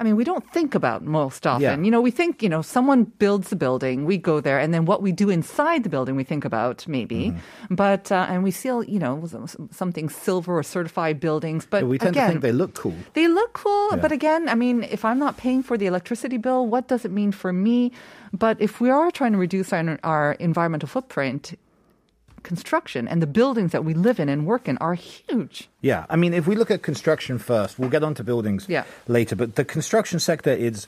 I 0.00 0.04
mean, 0.04 0.16
we 0.16 0.24
don't 0.24 0.48
think 0.52 0.74
about 0.74 1.04
most 1.04 1.46
often. 1.46 1.62
Yeah. 1.62 1.78
You 1.78 1.90
know, 1.90 2.00
we 2.00 2.10
think, 2.10 2.42
you 2.42 2.48
know, 2.48 2.62
someone 2.62 3.04
builds 3.18 3.52
a 3.52 3.56
building, 3.56 4.04
we 4.04 4.18
go 4.18 4.40
there, 4.40 4.58
and 4.58 4.74
then 4.74 4.84
what 4.84 5.02
we 5.02 5.12
do 5.12 5.30
inside 5.30 5.82
the 5.84 5.88
building, 5.88 6.16
we 6.16 6.24
think 6.24 6.44
about 6.44 6.86
maybe. 6.88 7.30
Mm-hmm. 7.30 7.74
But, 7.74 8.10
uh, 8.10 8.26
and 8.28 8.42
we 8.42 8.50
see, 8.50 8.68
you 8.68 8.98
know, 8.98 9.24
something 9.70 10.08
silver 10.08 10.58
or 10.58 10.62
certified 10.62 11.20
buildings. 11.20 11.66
But 11.68 11.84
we 11.86 11.98
tend 11.98 12.16
again, 12.16 12.26
to 12.26 12.32
think 12.32 12.42
they 12.42 12.52
look 12.52 12.74
cool. 12.74 12.94
they 13.14 13.28
look 13.28 13.52
cool, 13.54 13.90
Yeah. 13.92 14.02
but 14.02 14.12
again, 14.12 14.48
I 14.48 14.54
mean, 14.54 14.82
if 14.84 15.04
I'm 15.04 15.18
not 15.18 15.36
paying 15.36 15.62
for 15.62 15.76
the 15.78 15.86
electricity 15.86 16.38
bill, 16.38 16.66
what 16.66 16.88
does 16.88 17.04
it 17.04 17.10
mean 17.10 17.32
for 17.32 17.52
me? 17.52 17.92
But 18.32 18.60
if 18.60 18.80
we 18.80 18.90
are 18.90 19.10
trying 19.10 19.32
to 19.32 19.38
reduce 19.38 19.72
our, 19.72 19.98
our 20.02 20.32
environmental 20.40 20.88
footprint, 20.88 21.54
construction 22.44 23.08
and 23.08 23.20
the 23.20 23.26
buildings 23.26 23.72
that 23.72 23.84
we 23.84 23.92
live 23.94 24.20
in 24.20 24.28
and 24.28 24.46
work 24.46 24.68
in 24.68 24.76
are 24.78 24.94
huge. 24.94 25.68
Yeah, 25.80 26.06
I 26.08 26.14
mean, 26.16 26.32
if 26.32 26.46
we 26.46 26.54
look 26.54 26.70
at 26.70 26.82
construction 26.82 27.38
first, 27.38 27.78
we'll 27.78 27.90
get 27.90 28.04
on 28.04 28.14
to 28.14 28.22
buildings 28.24 28.66
Yeah. 28.68 28.84
later, 29.08 29.34
but 29.34 29.56
the 29.56 29.64
construction 29.64 30.20
sector 30.20 30.52
is 30.52 30.86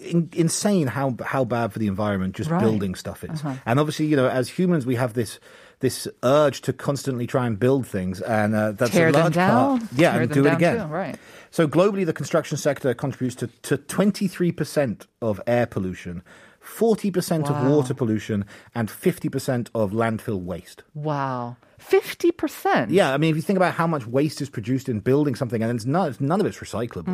in, 0.00 0.30
insane 0.32 0.86
how 0.86 1.14
how 1.22 1.44
bad 1.44 1.72
for 1.74 1.78
the 1.78 1.86
environment 1.86 2.34
just 2.34 2.48
Right. 2.50 2.60
building 2.62 2.94
stuff 2.94 3.22
is. 3.24 3.42
And 3.66 3.78
obviously, 3.78 4.06
you 4.06 4.16
know, 4.16 4.26
as 4.28 4.48
humans, 4.58 4.86
we 4.86 4.94
have 4.96 5.12
this 5.12 5.38
this 5.80 6.06
urge 6.22 6.60
to 6.62 6.72
constantly 6.72 7.26
try 7.26 7.44
and 7.46 7.58
build 7.58 7.86
things, 7.86 8.20
and 8.22 8.54
uh, 8.54 8.70
that's 8.72 8.92
Tear 8.92 9.08
a 9.08 9.12
them 9.12 9.20
large 9.22 9.34
down. 9.34 9.78
part. 9.80 9.90
Yeah, 9.96 10.14
and 10.16 10.30
do 10.32 10.46
it 10.46 10.52
again. 10.54 10.78
too, 10.78 10.94
Right. 10.94 11.16
So 11.50 11.66
globally, 11.68 12.06
the 12.06 12.12
construction 12.14 12.56
sector 12.56 12.94
contributes 12.94 13.34
to, 13.36 13.48
to 13.62 13.76
23% 13.76 15.06
of 15.20 15.40
air 15.46 15.66
pollution, 15.66 16.22
40% 16.64 17.50
of 17.50 17.70
water 17.70 17.94
pollution, 17.94 18.44
and 18.74 18.88
50% 18.88 19.68
of 19.74 19.92
landfill 19.92 20.40
waste. 20.40 20.82
Wow. 20.94 21.56
50%. 21.80 22.86
Yeah, 22.90 23.12
I 23.12 23.16
mean, 23.18 23.30
if 23.30 23.36
you 23.36 23.42
think 23.42 23.56
about 23.56 23.74
how 23.74 23.86
much 23.86 24.06
waste 24.06 24.40
is 24.40 24.48
produced 24.48 24.88
in 24.88 25.00
building 25.00 25.34
something, 25.34 25.62
and 25.62 25.74
it's 25.74 25.84
none, 25.84 26.14
none 26.20 26.40
of 26.40 26.46
it's 26.46 26.58
recyclable, 26.58 27.08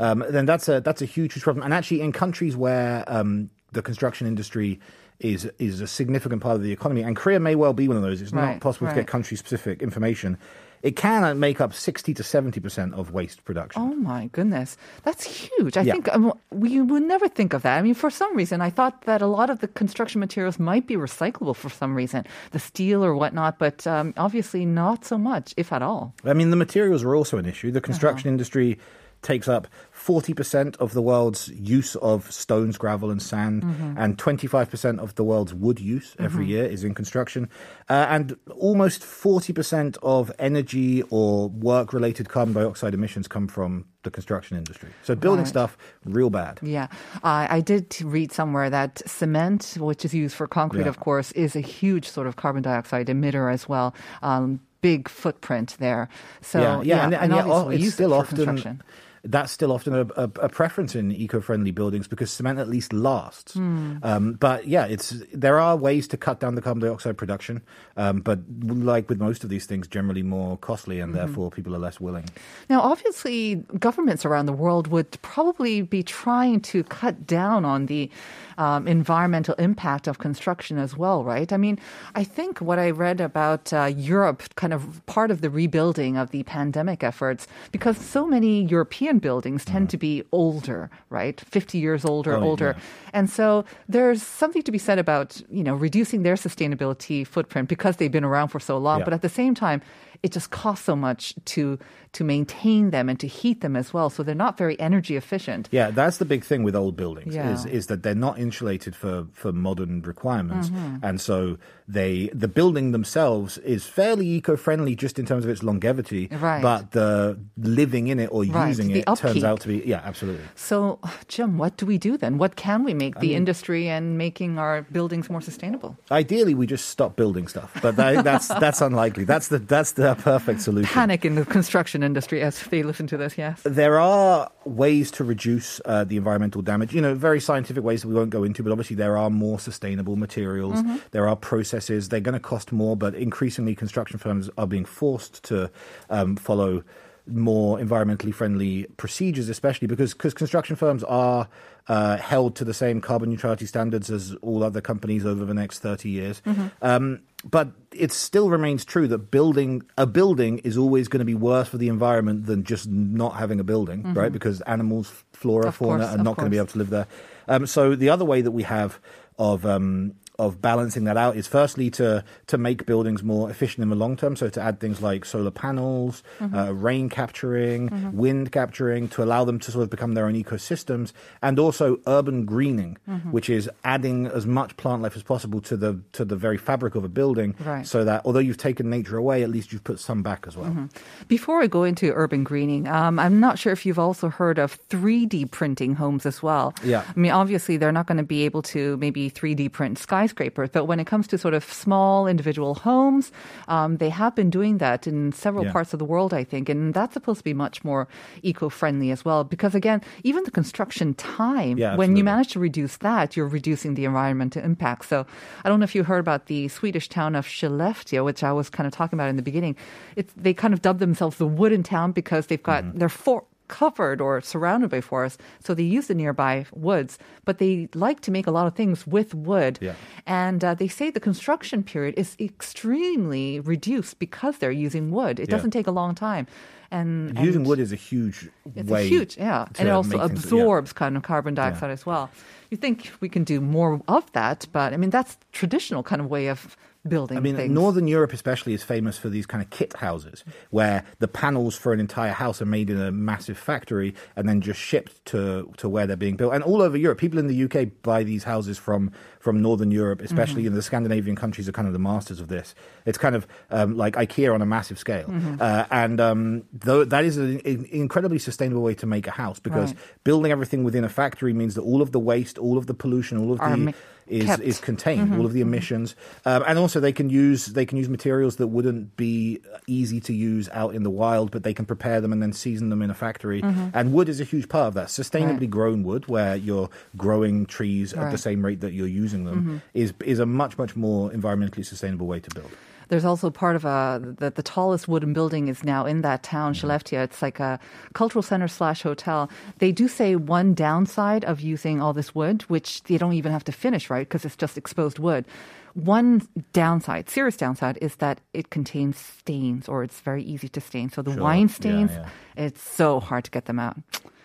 um, 0.00 0.24
then 0.30 0.46
that's 0.46 0.68
a 0.68 0.80
that's 0.80 1.02
a 1.02 1.04
huge, 1.04 1.34
huge 1.34 1.42
problem. 1.44 1.64
And 1.64 1.74
actually, 1.74 2.00
in 2.00 2.12
countries 2.12 2.56
where 2.56 3.04
um, 3.06 3.50
the 3.72 3.82
construction 3.82 4.26
industry 4.26 4.80
is 5.18 5.44
is 5.58 5.80
a 5.80 5.86
significant 5.86 6.42
part 6.42 6.56
of 6.56 6.62
the 6.62 6.72
economy, 6.72 7.02
and 7.02 7.14
Korea 7.16 7.38
may 7.38 7.54
well 7.54 7.72
be 7.72 7.86
one 7.88 7.96
of 7.96 8.02
those. 8.02 8.22
It's 8.22 8.32
Right, 8.32 8.52
not 8.52 8.60
possible 8.60 8.88
to 8.88 8.94
get 8.94 9.06
country 9.06 9.36
specific 9.36 9.82
information. 9.82 10.38
It 10.82 10.96
can 10.96 11.38
make 11.38 11.60
up 11.60 11.72
sixty 11.74 12.12
to 12.14 12.22
seventy 12.24 12.58
percent 12.60 12.94
of 12.94 13.12
waste 13.12 13.44
production. 13.44 13.80
Oh 13.82 13.94
my 13.94 14.26
goodness, 14.32 14.76
that's 15.04 15.22
huge. 15.24 15.76
I 15.76 15.82
Yeah. 15.82 15.92
think 15.92 16.08
um, 16.14 16.32
we 16.50 16.80
would 16.80 17.04
never 17.04 17.28
think 17.28 17.52
of 17.54 17.62
that. 17.62 17.78
I 17.78 17.82
mean, 17.82 17.94
for 17.94 18.10
some 18.10 18.36
reason, 18.36 18.60
I 18.60 18.70
thought 18.70 19.02
that 19.02 19.22
a 19.22 19.26
lot 19.28 19.48
of 19.48 19.60
the 19.60 19.68
construction 19.68 20.18
materials 20.20 20.58
might 20.58 20.86
be 20.88 20.96
recyclable 20.96 21.54
for 21.54 21.70
some 21.70 21.94
reason, 21.94 22.26
the 22.50 22.58
steel 22.58 23.04
or 23.04 23.14
whatnot, 23.14 23.58
but 23.60 23.86
um, 23.86 24.12
obviously 24.16 24.66
not 24.66 25.04
so 25.04 25.16
much, 25.18 25.54
if 25.56 25.72
at 25.72 25.82
all. 25.82 26.14
I 26.24 26.32
mean, 26.32 26.50
the 26.50 26.56
materials 26.56 27.04
are 27.04 27.14
also 27.14 27.38
an 27.38 27.46
issue. 27.46 27.70
The 27.70 27.80
construction 27.80 28.28
Uh-huh. 28.28 28.34
industry 28.34 28.78
takes 29.22 29.48
up 29.48 29.68
40% 30.06 30.76
of 30.78 30.92
the 30.94 31.02
world's 31.02 31.48
use 31.48 31.94
of 31.96 32.30
stones, 32.30 32.76
gravel, 32.76 33.10
and 33.10 33.22
sand, 33.22 33.62
Mm-hmm. 33.62 33.94
and 33.96 34.18
25% 34.18 34.98
of 34.98 35.14
the 35.14 35.22
world's 35.24 35.54
wood 35.54 35.78
use 35.78 36.14
every 36.18 36.44
year 36.46 36.64
is 36.64 36.82
in 36.84 36.94
construction. 36.94 37.48
Uh, 37.88 38.06
and 38.08 38.36
almost 38.56 39.02
40% 39.02 39.96
of 40.02 40.32
energy 40.38 41.02
or 41.10 41.48
work 41.48 41.92
related 41.92 42.28
carbon 42.28 42.54
dioxide 42.54 42.94
emissions 42.94 43.28
come 43.28 43.46
from 43.48 43.84
the 44.02 44.10
construction 44.10 44.56
industry. 44.56 44.88
So, 45.04 45.14
building 45.14 45.44
Right. 45.44 45.48
stuff, 45.48 45.78
real 46.04 46.30
bad. 46.30 46.58
Yeah, 46.62 46.88
I 47.22 47.58
I 47.58 47.60
did 47.60 47.96
read 48.02 48.32
somewhere 48.32 48.68
that 48.70 49.02
cement, 49.06 49.76
which 49.78 50.04
is 50.04 50.12
used 50.14 50.34
for 50.34 50.46
concrete, 50.48 50.82
Yeah. 50.82 50.88
of 50.88 50.98
course, 50.98 51.30
is 51.32 51.54
a 51.56 51.60
huge 51.60 52.08
sort 52.08 52.26
of 52.26 52.34
carbon 52.36 52.62
dioxide 52.62 53.06
emitter 53.06 53.52
as 53.52 53.68
well. 53.68 53.94
Um, 54.22 54.60
big 54.80 55.08
footprint 55.08 55.76
there. 55.78 56.08
So 56.40 56.58
yeah, 56.60 56.82
yeah, 56.82 57.04
and, 57.04 57.14
and 57.14 57.32
yet, 57.32 57.46
obviously 57.46 57.84
oh, 57.84 57.86
it's 57.86 57.94
still 57.94 58.12
often 58.14 58.36
construction. 58.36 58.82
That's 59.24 59.52
still 59.52 59.70
often 59.70 59.94
a, 59.94 60.00
a, 60.16 60.24
a 60.40 60.48
preference 60.48 60.96
in 60.96 61.12
eco-friendly 61.12 61.70
buildings 61.70 62.08
because 62.08 62.30
cement 62.32 62.58
at 62.58 62.68
least 62.68 62.92
lasts. 62.92 63.54
Hmm. 63.54 63.98
Um, 64.02 64.32
but 64.32 64.66
yeah, 64.66 64.86
it's 64.86 65.14
there 65.32 65.60
are 65.60 65.76
ways 65.76 66.08
to 66.08 66.16
cut 66.16 66.40
down 66.40 66.56
the 66.56 66.60
carbon 66.62 66.82
dioxide 66.82 67.16
production, 67.16 67.62
um, 67.96 68.20
but 68.20 68.40
like 68.66 69.08
with 69.08 69.20
most 69.20 69.44
of 69.44 69.50
these 69.50 69.64
things, 69.64 69.86
generally 69.86 70.22
more 70.24 70.56
costly, 70.58 70.98
and 70.98 71.12
Mm-hmm. 71.12 71.26
therefore 71.26 71.50
people 71.50 71.74
are 71.74 71.78
less 71.78 72.00
willing. 72.00 72.24
Now, 72.68 72.80
obviously, 72.80 73.56
governments 73.78 74.24
around 74.24 74.46
the 74.46 74.52
world 74.52 74.88
would 74.88 75.10
probably 75.22 75.82
be 75.82 76.02
trying 76.02 76.60
to 76.72 76.82
cut 76.84 77.26
down 77.26 77.64
on 77.64 77.86
the 77.86 78.10
um, 78.58 78.86
environmental 78.88 79.54
impact 79.54 80.06
of 80.06 80.18
construction 80.18 80.78
as 80.78 80.96
well, 80.96 81.24
right? 81.24 81.52
I 81.52 81.56
mean, 81.56 81.78
I 82.14 82.24
think 82.24 82.60
what 82.60 82.78
I 82.78 82.90
read 82.90 83.20
about 83.20 83.72
uh, 83.72 83.84
Europe, 83.96 84.42
kind 84.56 84.72
of 84.72 85.04
part 85.06 85.30
of 85.30 85.40
the 85.40 85.50
rebuilding 85.50 86.16
of 86.16 86.30
the 86.30 86.42
pandemic 86.44 87.02
efforts, 87.02 87.46
because 87.70 87.96
so 87.98 88.26
many 88.26 88.62
European 88.64 89.18
buildings 89.18 89.64
tend 89.64 89.90
to 89.90 89.96
be 89.96 90.22
older, 90.32 90.90
right? 91.10 91.40
50 91.40 91.78
years 91.78 92.04
older, 92.04 92.34
Oh, 92.36 92.42
older. 92.42 92.74
yeah. 92.76 92.82
And 93.12 93.28
so 93.30 93.64
there's 93.88 94.22
something 94.22 94.62
to 94.62 94.72
be 94.72 94.78
said 94.78 94.98
about, 94.98 95.40
you 95.50 95.62
know, 95.62 95.74
reducing 95.74 96.22
their 96.22 96.34
sustainability 96.36 97.26
footprint 97.26 97.68
because 97.68 97.96
they've 97.96 98.12
been 98.12 98.24
around 98.24 98.48
for 98.48 98.60
so 98.60 98.78
long. 98.78 99.00
Yeah. 99.00 99.04
But 99.04 99.14
at 99.14 99.22
the 99.22 99.28
same 99.28 99.54
time, 99.54 99.82
it 100.22 100.32
just 100.32 100.50
costs 100.50 100.84
so 100.86 100.94
much 100.96 101.34
to 101.46 101.78
to 102.12 102.24
maintain 102.24 102.90
them 102.90 103.08
and 103.08 103.18
to 103.20 103.26
heat 103.26 103.60
them 103.60 103.74
as 103.76 103.92
well. 103.92 104.10
So 104.10 104.22
they're 104.22 104.34
not 104.34 104.56
very 104.58 104.78
energy 104.78 105.16
efficient. 105.16 105.68
Yeah, 105.72 105.90
that's 105.90 106.18
the 106.18 106.24
big 106.24 106.44
thing 106.44 106.62
with 106.62 106.76
old 106.76 106.96
buildings 106.96 107.34
Yeah. 107.34 107.52
is 107.52 107.64
is 107.66 107.86
that 107.86 108.02
they're 108.02 108.14
not 108.14 108.38
insulated 108.38 108.94
for 108.94 109.26
for 109.32 109.52
modern 109.52 110.02
requirements, 110.02 110.68
Mm-hmm. 110.70 111.04
and 111.04 111.20
so 111.20 111.58
they 111.88 112.28
the 112.32 112.48
building 112.48 112.92
themselves 112.92 113.58
is 113.58 113.84
fairly 113.86 114.26
eco-friendly 114.28 114.94
just 114.96 115.18
in 115.18 115.26
terms 115.26 115.44
of 115.44 115.50
its 115.50 115.62
longevity, 115.62 116.28
Right. 116.30 116.62
but 116.62 116.92
the 116.92 117.38
living 117.56 118.08
in 118.08 118.18
it 118.20 118.28
or 118.32 118.44
Right, 118.44 118.68
using 118.68 118.88
the 118.92 119.00
it 119.00 119.16
turns 119.16 119.44
out 119.44 119.60
to 119.60 119.68
be 119.68 119.82
yeah, 119.86 120.00
absolutely. 120.04 120.44
So, 120.56 120.98
Jim, 121.28 121.58
what 121.58 121.76
do 121.76 121.86
we 121.86 121.98
do 121.98 122.16
then? 122.16 122.38
What 122.38 122.56
can 122.56 122.84
we 122.84 122.94
make 122.94 123.18
the 123.20 123.34
industry 123.34 123.88
and 123.88 124.16
making 124.18 124.58
our 124.58 124.82
buildings 124.92 125.28
more 125.30 125.40
sustainable? 125.40 125.96
Ideally, 126.10 126.54
we 126.54 126.66
just 126.66 126.88
stop 126.88 127.16
building 127.16 127.48
stuff, 127.48 127.70
but 127.82 127.96
that, 127.96 128.24
that's 128.24 128.48
that's 128.64 128.80
unlikely. 128.80 129.24
That's 129.24 129.48
the 129.48 129.58
that's 129.58 129.92
the 129.92 130.14
perfect 130.16 130.60
solution. 130.60 130.92
Panic 130.92 131.24
in 131.24 131.34
the 131.34 131.44
construction 131.44 132.02
industry 132.02 132.40
as 132.42 132.62
they 132.70 132.82
listen 132.82 133.06
to 133.08 133.16
this, 133.16 133.36
yes. 133.38 133.60
There 133.64 133.98
are 134.00 134.50
ways 134.64 135.10
to 135.12 135.24
reduce 135.24 135.80
uh, 135.84 136.04
the 136.04 136.16
environmental 136.16 136.62
damage. 136.62 136.94
You 136.94 137.00
know, 137.00 137.14
very 137.14 137.40
scientific 137.40 137.82
ways 137.82 138.02
that 138.02 138.08
we 138.08 138.14
won't 138.14 138.30
go 138.30 138.44
into, 138.44 138.62
but 138.62 138.72
obviously 138.72 138.96
there 138.96 139.16
are 139.16 139.30
more 139.30 139.58
sustainable 139.58 140.16
materials. 140.16 140.82
There 141.10 141.28
are 141.28 141.36
processes. 141.36 142.08
They're 142.08 142.20
going 142.20 142.34
to 142.34 142.40
cost 142.40 142.72
more, 142.72 142.96
but 142.96 143.14
increasingly 143.14 143.74
construction 143.74 144.18
firms 144.18 144.50
are 144.56 144.66
being 144.66 144.84
forced 144.84 145.42
to 145.44 145.70
um, 146.10 146.36
follow 146.36 146.82
more 147.26 147.78
environmentally 147.78 148.34
friendly 148.34 148.86
procedures, 148.96 149.48
especially 149.48 149.86
because 149.86 150.14
cause 150.14 150.34
construction 150.34 150.76
firms 150.76 151.04
are 151.04 151.48
uh, 151.88 152.16
held 152.16 152.56
to 152.56 152.64
the 152.64 152.74
same 152.74 153.00
carbon 153.00 153.30
neutrality 153.30 153.66
standards 153.66 154.10
as 154.10 154.34
all 154.42 154.62
other 154.62 154.80
companies 154.80 155.24
over 155.26 155.44
the 155.44 155.54
next 155.54 155.80
30 155.80 156.08
years. 156.10 156.42
Um, 156.80 157.20
but 157.44 157.68
it 157.92 158.12
still 158.12 158.50
remains 158.50 158.84
true 158.84 159.08
that 159.08 159.30
building 159.30 159.82
a 159.98 160.06
building 160.06 160.58
is 160.58 160.76
always 160.76 161.08
going 161.08 161.18
to 161.18 161.24
be 161.24 161.34
worse 161.34 161.68
for 161.68 161.78
the 161.78 161.88
environment 161.88 162.46
than 162.46 162.62
just 162.64 162.88
not 162.88 163.34
having 163.36 163.58
a 163.58 163.64
building, 163.64 164.14
right? 164.14 164.32
Because 164.32 164.60
animals, 164.62 165.24
flora, 165.32 165.68
Of 165.68 165.76
fauna 165.76 166.04
course, 166.04 166.14
are 166.14 166.22
not 166.22 166.36
going 166.36 166.46
to 166.46 166.50
be 166.50 166.58
able 166.58 166.68
to 166.68 166.78
live 166.78 166.90
there. 166.90 167.06
Um, 167.48 167.66
so 167.66 167.96
the 167.96 168.10
other 168.10 168.24
way 168.24 168.42
that 168.42 168.52
we 168.52 168.62
have 168.62 169.00
of 169.38 169.66
um, 169.66 170.14
of 170.38 170.60
balancing 170.62 171.04
that 171.04 171.16
out 171.16 171.36
is 171.36 171.46
firstly 171.46 171.90
to 171.90 172.24
to 172.46 172.58
make 172.58 172.86
buildings 172.86 173.22
more 173.22 173.50
efficient 173.50 173.82
in 173.82 173.90
the 173.90 173.96
long 173.96 174.16
term. 174.16 174.34
So 174.36 174.48
to 174.48 174.60
add 174.60 174.80
things 174.80 175.00
like 175.02 175.24
solar 175.24 175.50
panels, 175.50 176.22
Mm-hmm. 176.40 176.54
uh, 176.56 176.70
rain 176.72 177.08
capturing, 177.08 178.12
wind 178.16 178.50
capturing, 178.52 179.08
to 179.08 179.22
allow 179.22 179.44
them 179.44 179.58
to 179.60 179.70
sort 179.70 179.82
of 179.84 179.90
become 179.90 180.14
their 180.14 180.26
own 180.26 180.34
ecosystems, 180.34 181.12
and 181.42 181.58
also 181.58 181.98
urban 182.06 182.44
greening, 182.44 182.96
Mm-hmm. 183.08 183.30
which 183.32 183.48
is 183.50 183.68
adding 183.84 184.26
as 184.26 184.46
much 184.46 184.76
plant 184.76 185.02
life 185.02 185.16
as 185.16 185.22
possible 185.22 185.60
to 185.62 185.76
the 185.76 186.00
to 186.12 186.24
the 186.24 186.36
very 186.36 186.56
fabric 186.58 186.94
of 186.94 187.04
a 187.04 187.08
building, 187.08 187.54
Right. 187.64 187.86
so 187.86 188.04
that 188.04 188.22
although 188.24 188.38
you've 188.40 188.56
taken 188.58 188.88
nature 188.90 189.16
away, 189.16 189.42
at 189.42 189.50
least 189.50 189.72
you've 189.72 189.84
put 189.84 190.00
some 190.00 190.22
back 190.22 190.46
as 190.48 190.56
well. 190.56 190.70
Mm-hmm. 190.70 190.86
Before 191.28 191.60
I 191.62 191.66
go 191.66 191.84
into 191.84 192.12
urban 192.12 192.42
greening, 192.44 192.88
um, 192.88 193.18
I'm 193.18 193.38
not 193.40 193.58
sure 193.58 193.72
if 193.72 193.84
you've 193.86 193.98
also 193.98 194.28
heard 194.28 194.58
of 194.58 194.78
3D 194.88 195.50
printing 195.50 195.94
homes 195.94 196.26
as 196.26 196.42
well. 196.42 196.74
Yeah. 196.84 197.04
I 197.08 197.18
mean, 197.18 197.32
obviously, 197.32 197.76
they're 197.76 197.92
not 197.92 198.06
going 198.06 198.18
to 198.18 198.24
be 198.24 198.42
able 198.44 198.62
to 198.62 198.96
maybe 198.98 199.30
3D 199.30 199.70
print 199.72 199.98
skyscrapers, 200.26 200.70
but 200.70 200.84
when 200.86 201.00
it 201.00 201.06
comes 201.06 201.26
to 201.28 201.36
sort 201.38 201.54
of 201.54 201.64
small 201.64 202.26
individual 202.28 202.74
homes, 202.74 203.32
um, 203.68 203.96
they 203.96 204.08
have 204.10 204.34
been 204.34 204.50
doing 204.50 204.78
that 204.78 205.06
in 205.06 205.32
several 205.32 205.64
Yeah. 205.64 205.72
parts 205.72 205.92
of 205.92 205.98
the 205.98 206.04
world, 206.04 206.32
I 206.32 206.44
think. 206.44 206.68
And 206.68 206.94
that's 206.94 207.14
supposed 207.14 207.38
to 207.38 207.44
be 207.44 207.54
much 207.54 207.82
more 207.84 208.06
eco 208.42 208.68
friendly 208.68 209.10
as 209.10 209.24
well. 209.24 209.42
Because 209.44 209.74
again, 209.74 210.00
even 210.22 210.44
the 210.44 210.50
construction 210.50 211.14
time, 211.14 211.76
Yeah, 211.78 211.96
when 211.96 212.16
you 212.16 212.22
manage 212.24 212.52
to 212.52 212.60
reduce 212.60 212.98
that, 212.98 213.36
you're 213.36 213.48
reducing 213.48 213.94
the 213.94 214.04
environmental 214.04 214.62
impact. 214.62 215.08
So 215.08 215.26
I 215.64 215.68
don't 215.68 215.80
know 215.80 215.84
if 215.84 215.94
you 215.94 216.04
heard 216.04 216.20
about 216.20 216.46
the 216.46 216.68
Swedish 216.68 217.08
town 217.08 217.34
of 217.34 217.46
Skellefteå, 217.46 218.24
which 218.24 218.42
I 218.44 218.52
was 218.52 218.70
kind 218.70 218.86
of 218.86 218.92
talking 218.92 219.16
about 219.18 219.28
in 219.28 219.36
the 219.36 219.42
beginning. 219.42 219.74
It's, 220.16 220.32
they 220.36 220.54
kind 220.54 220.72
of 220.74 220.82
dub 220.82 220.98
themselves 220.98 221.36
the 221.38 221.46
wooden 221.46 221.82
town 221.82 222.12
because 222.12 222.46
they've 222.46 222.62
got 222.62 222.84
Mm-hmm. 222.84 222.98
they're 222.98 223.08
for, 223.08 223.44
covered 223.80 224.20
or 224.20 224.32
surrounded 224.42 224.90
by 224.90 225.00
forests. 225.00 225.38
So 225.64 225.74
they 225.74 225.82
use 225.98 226.06
the 226.08 226.14
nearby 226.22 226.54
woods, 226.88 227.12
but 227.46 227.56
they 227.58 227.88
like 228.06 228.20
to 228.26 228.30
make 228.36 228.46
a 228.46 228.50
lot 228.58 228.66
of 228.66 228.74
things 228.74 229.06
with 229.06 229.30
wood. 229.34 229.74
Yeah. 229.80 229.94
And 230.26 230.60
uh, 230.62 230.74
they 230.80 230.88
say 230.98 231.06
the 231.10 231.20
construction 231.30 231.82
period 231.92 232.14
is 232.22 232.36
extremely 232.38 233.60
reduced 233.60 234.18
because 234.18 234.58
they're 234.58 234.70
using 234.86 235.10
wood. 235.10 235.38
It 235.40 235.48
Yeah. 235.48 235.56
doesn't 235.56 235.70
take 235.78 235.86
a 235.86 235.92
long 236.00 236.14
time. 236.14 236.46
And, 236.90 237.38
Using 237.38 237.64
wood 237.64 237.78
is 237.78 237.90
a 237.90 237.96
huge 238.10 238.50
it's 238.76 238.90
way. 238.90 239.04
a 239.06 239.08
huge, 239.08 239.38
yeah, 239.38 239.64
and 239.78 239.88
it 239.88 239.90
also 239.90 240.10
things- 240.10 240.20
yeah. 240.20 240.36
absorbs 240.36 240.92
kind 240.92 241.16
of 241.16 241.22
carbon 241.22 241.54
dioxide 241.54 241.90
as 241.90 242.04
well. 242.04 242.28
You 242.70 242.76
think 242.76 243.10
we 243.20 243.28
can 243.30 243.44
do 243.44 243.60
more 243.62 243.92
of 244.08 244.24
that, 244.32 244.66
but 244.72 244.92
I 244.92 244.96
mean 244.98 245.08
that's 245.16 245.38
traditional 245.52 246.02
kind 246.02 246.20
of 246.20 246.26
way 246.28 246.48
of 246.50 246.76
building 247.06 247.36
I 247.36 247.40
mean, 247.40 247.56
things. 247.56 247.70
Northern 247.72 248.06
Europe 248.06 248.32
especially 248.32 248.74
is 248.74 248.82
famous 248.82 249.18
for 249.18 249.28
these 249.28 249.46
kind 249.46 249.62
of 249.62 249.70
kit 249.70 249.94
houses 249.94 250.44
where 250.70 251.04
the 251.18 251.28
panels 251.28 251.76
for 251.76 251.92
an 251.92 252.00
entire 252.00 252.32
house 252.32 252.62
are 252.62 252.66
made 252.66 252.90
in 252.90 253.00
a 253.00 253.10
massive 253.10 253.58
factory 253.58 254.14
and 254.36 254.48
then 254.48 254.60
just 254.60 254.80
shipped 254.80 255.24
to, 255.26 255.72
to 255.76 255.88
where 255.88 256.06
they're 256.06 256.16
being 256.16 256.36
built. 256.36 256.54
And 256.54 256.62
all 256.62 256.80
over 256.82 256.96
Europe, 256.96 257.18
people 257.18 257.38
in 257.38 257.48
the 257.48 257.64
UK 257.64 257.88
buy 258.02 258.22
these 258.22 258.44
houses 258.44 258.78
from, 258.78 259.10
from 259.40 259.60
Northern 259.60 259.90
Europe, 259.90 260.20
especially 260.22 260.66
in 260.66 260.74
the 260.74 260.82
Scandinavian 260.82 261.36
countries 261.36 261.68
are 261.68 261.72
kind 261.72 261.86
of 261.86 261.92
the 261.92 261.98
masters 261.98 262.40
of 262.40 262.48
this. 262.48 262.74
It's 263.04 263.18
kind 263.18 263.34
of 263.34 263.46
um, 263.70 263.96
like 263.96 264.14
IKEA 264.14 264.54
on 264.54 264.62
a 264.62 264.66
massive 264.66 264.98
scale. 264.98 265.32
Uh, 265.60 265.86
and 265.90 266.20
um, 266.20 266.64
though 266.72 267.04
that 267.04 267.24
is 267.24 267.36
an, 267.36 267.60
an 267.64 267.84
incredibly 267.90 268.38
sustainable 268.38 268.82
way 268.82 268.94
to 268.94 269.06
make 269.06 269.26
a 269.26 269.30
house 269.30 269.58
because 269.58 269.82
Right. 269.82 269.96
building 270.24 270.52
everything 270.52 270.84
within 270.84 271.04
a 271.04 271.08
factory 271.08 271.52
means 271.52 271.74
that 271.74 271.82
all 271.82 272.02
of 272.02 272.12
the 272.12 272.20
waste, 272.20 272.58
all 272.58 272.78
of 272.78 272.86
the 272.86 272.94
pollution, 272.94 273.38
all 273.38 273.52
of 273.52 273.58
the 273.58 273.94
is 274.32 274.46
kept. 274.46 274.62
is 274.62 274.80
contained 274.80 275.20
all 275.20 275.26
mm-hmm. 275.26 275.46
of 275.46 275.52
the 275.52 275.60
mm-hmm. 275.60 275.68
emissions. 275.68 276.16
Um, 276.44 276.64
and 276.66 276.78
also 276.78 277.00
they 277.00 277.12
can 277.12 277.30
use 277.30 277.66
they 277.66 277.86
can 277.86 277.98
use 277.98 278.08
materials 278.08 278.56
that 278.56 278.68
wouldn't 278.68 279.16
be 279.16 279.60
easy 279.86 280.20
to 280.20 280.32
use 280.32 280.68
out 280.72 280.94
in 280.94 281.02
the 281.02 281.10
wild 281.10 281.50
but 281.50 281.62
they 281.62 281.74
can 281.74 281.84
prepare 281.84 282.20
them 282.20 282.32
and 282.32 282.42
then 282.42 282.52
season 282.52 282.90
them 282.90 283.02
in 283.02 283.10
a 283.10 283.14
factory. 283.14 283.62
Mm-hmm. 283.62 283.88
And 283.94 284.12
wood 284.12 284.28
is 284.28 284.40
a 284.40 284.44
huge 284.44 284.68
part 284.68 284.88
of 284.88 284.94
that. 284.94 285.08
Sustainably 285.08 285.62
Right. 285.62 285.70
grown 285.70 286.02
wood 286.02 286.26
where 286.28 286.56
you're 286.56 286.88
growing 287.16 287.66
trees 287.66 288.12
at 288.14 288.30
the 288.30 288.38
same 288.38 288.64
rate 288.64 288.80
that 288.80 288.92
you're 288.92 289.06
using 289.06 289.44
them 289.44 289.82
is 289.94 290.14
is 290.24 290.38
a 290.38 290.46
much 290.46 290.78
much 290.78 290.96
more 290.96 291.30
environmentally 291.30 291.84
sustainable 291.84 292.26
way 292.26 292.40
to 292.40 292.50
build 292.54 292.70
There's 293.12 293.26
also 293.26 293.50
part 293.50 293.76
of 293.76 293.84
a 293.84 294.22
that 294.38 294.54
the 294.54 294.62
tallest 294.62 295.06
wooden 295.06 295.34
building 295.34 295.68
is 295.68 295.84
now 295.84 296.06
in 296.06 296.22
that 296.22 296.42
town, 296.42 296.72
mm-hmm. 296.72 296.86
Skellefteå. 296.88 297.22
It's 297.24 297.42
like 297.42 297.60
a 297.60 297.78
cultural 298.14 298.40
center 298.42 298.68
slash 298.68 299.02
hotel. 299.02 299.50
They 299.84 299.92
do 299.92 300.08
say 300.08 300.34
one 300.34 300.72
downside 300.72 301.44
of 301.44 301.60
using 301.60 302.00
all 302.00 302.14
this 302.14 302.34
wood, 302.34 302.62
which 302.72 303.02
they 303.02 303.18
don't 303.18 303.34
even 303.34 303.52
have 303.52 303.64
to 303.64 303.72
finish, 303.72 304.08
right? 304.08 304.26
Because 304.26 304.46
it's 304.46 304.56
just 304.56 304.78
exposed 304.78 305.18
wood. 305.18 305.44
One 305.92 306.40
downside, 306.72 307.28
serious 307.28 307.58
downside, 307.58 307.98
is 308.00 308.14
that 308.16 308.40
it 308.54 308.70
contains 308.70 309.18
stains, 309.18 309.90
or 309.90 310.02
it's 310.02 310.20
very 310.20 310.42
easy 310.42 310.70
to 310.70 310.80
stain. 310.80 311.10
So 311.10 311.20
the 311.20 311.34
Sure. 311.34 311.42
wine 311.42 311.68
Yeah, 311.68 311.74
stains, 311.80 312.10
yeah. 312.16 312.28
it's 312.66 312.80
so 312.82 313.20
hard 313.20 313.44
to 313.44 313.50
get 313.50 313.66
them 313.66 313.78
out. 313.78 313.98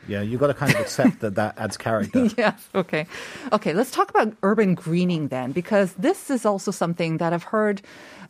yeah 0.09 0.21
you've 0.27 0.39
got 0.43 0.47
to 0.47 0.53
kind 0.53 0.71
of 0.75 0.79
accept 0.79 1.19
that 1.19 1.35
that 1.35 1.53
adds 1.63 1.75
character 1.77 2.27
yes. 2.43 2.59
Okay. 2.75 3.03
Okay. 3.51 3.73
Let's 3.79 3.91
talk 3.91 4.09
about 4.09 4.29
urban 4.43 4.75
greening 4.75 5.29
then, 5.29 5.51
because 5.53 5.89
this 6.07 6.29
is 6.35 6.45
also 6.45 6.71
something 6.71 7.17
that 7.23 7.31
I've 7.35 7.47
heard 7.55 7.81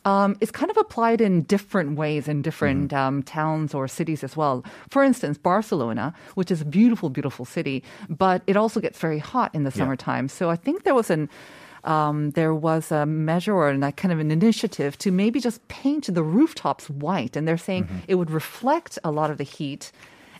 um, 0.07 0.37
is 0.39 0.51
kind 0.51 0.71
of 0.71 0.77
applied 0.77 1.19
in 1.19 1.41
different 1.41 1.97
ways 1.97 2.29
in 2.29 2.41
different 2.41 2.93
um, 2.93 3.21
towns 3.23 3.73
or 3.73 3.89
cities 3.89 4.23
as 4.23 4.37
well. 4.37 4.63
For 4.89 5.03
instance, 5.03 5.37
Barcelona, 5.37 6.13
which 6.35 6.49
is 6.49 6.61
a 6.61 6.65
beautiful, 6.65 7.09
beautiful 7.09 7.43
city, 7.43 7.83
but 8.07 8.41
it 8.47 8.55
also 8.55 8.79
gets 8.79 8.97
very 8.99 9.19
hot 9.19 9.53
in 9.53 9.63
the 9.63 9.71
summertime. 9.71 10.29
So 10.29 10.49
I 10.49 10.55
think 10.55 10.83
there 10.83 10.95
was 10.95 11.09
an 11.09 11.29
um, 11.83 12.31
there 12.31 12.53
was 12.53 12.91
a 12.91 13.05
measure 13.05 13.53
or 13.53 13.69
a 13.69 13.91
kind 13.91 14.11
of 14.11 14.19
an 14.19 14.31
initiative 14.31 14.97
to 14.99 15.11
maybe 15.11 15.39
just 15.39 15.65
paint 15.67 16.13
the 16.13 16.23
rooftops 16.23 16.89
white, 16.89 17.35
and 17.35 17.45
they're 17.45 17.57
saying 17.57 17.87
it 18.07 18.15
would 18.15 18.31
reflect 18.31 18.97
a 19.03 19.11
lot 19.11 19.29
of 19.29 19.37
the 19.37 19.43
heat, 19.43 19.91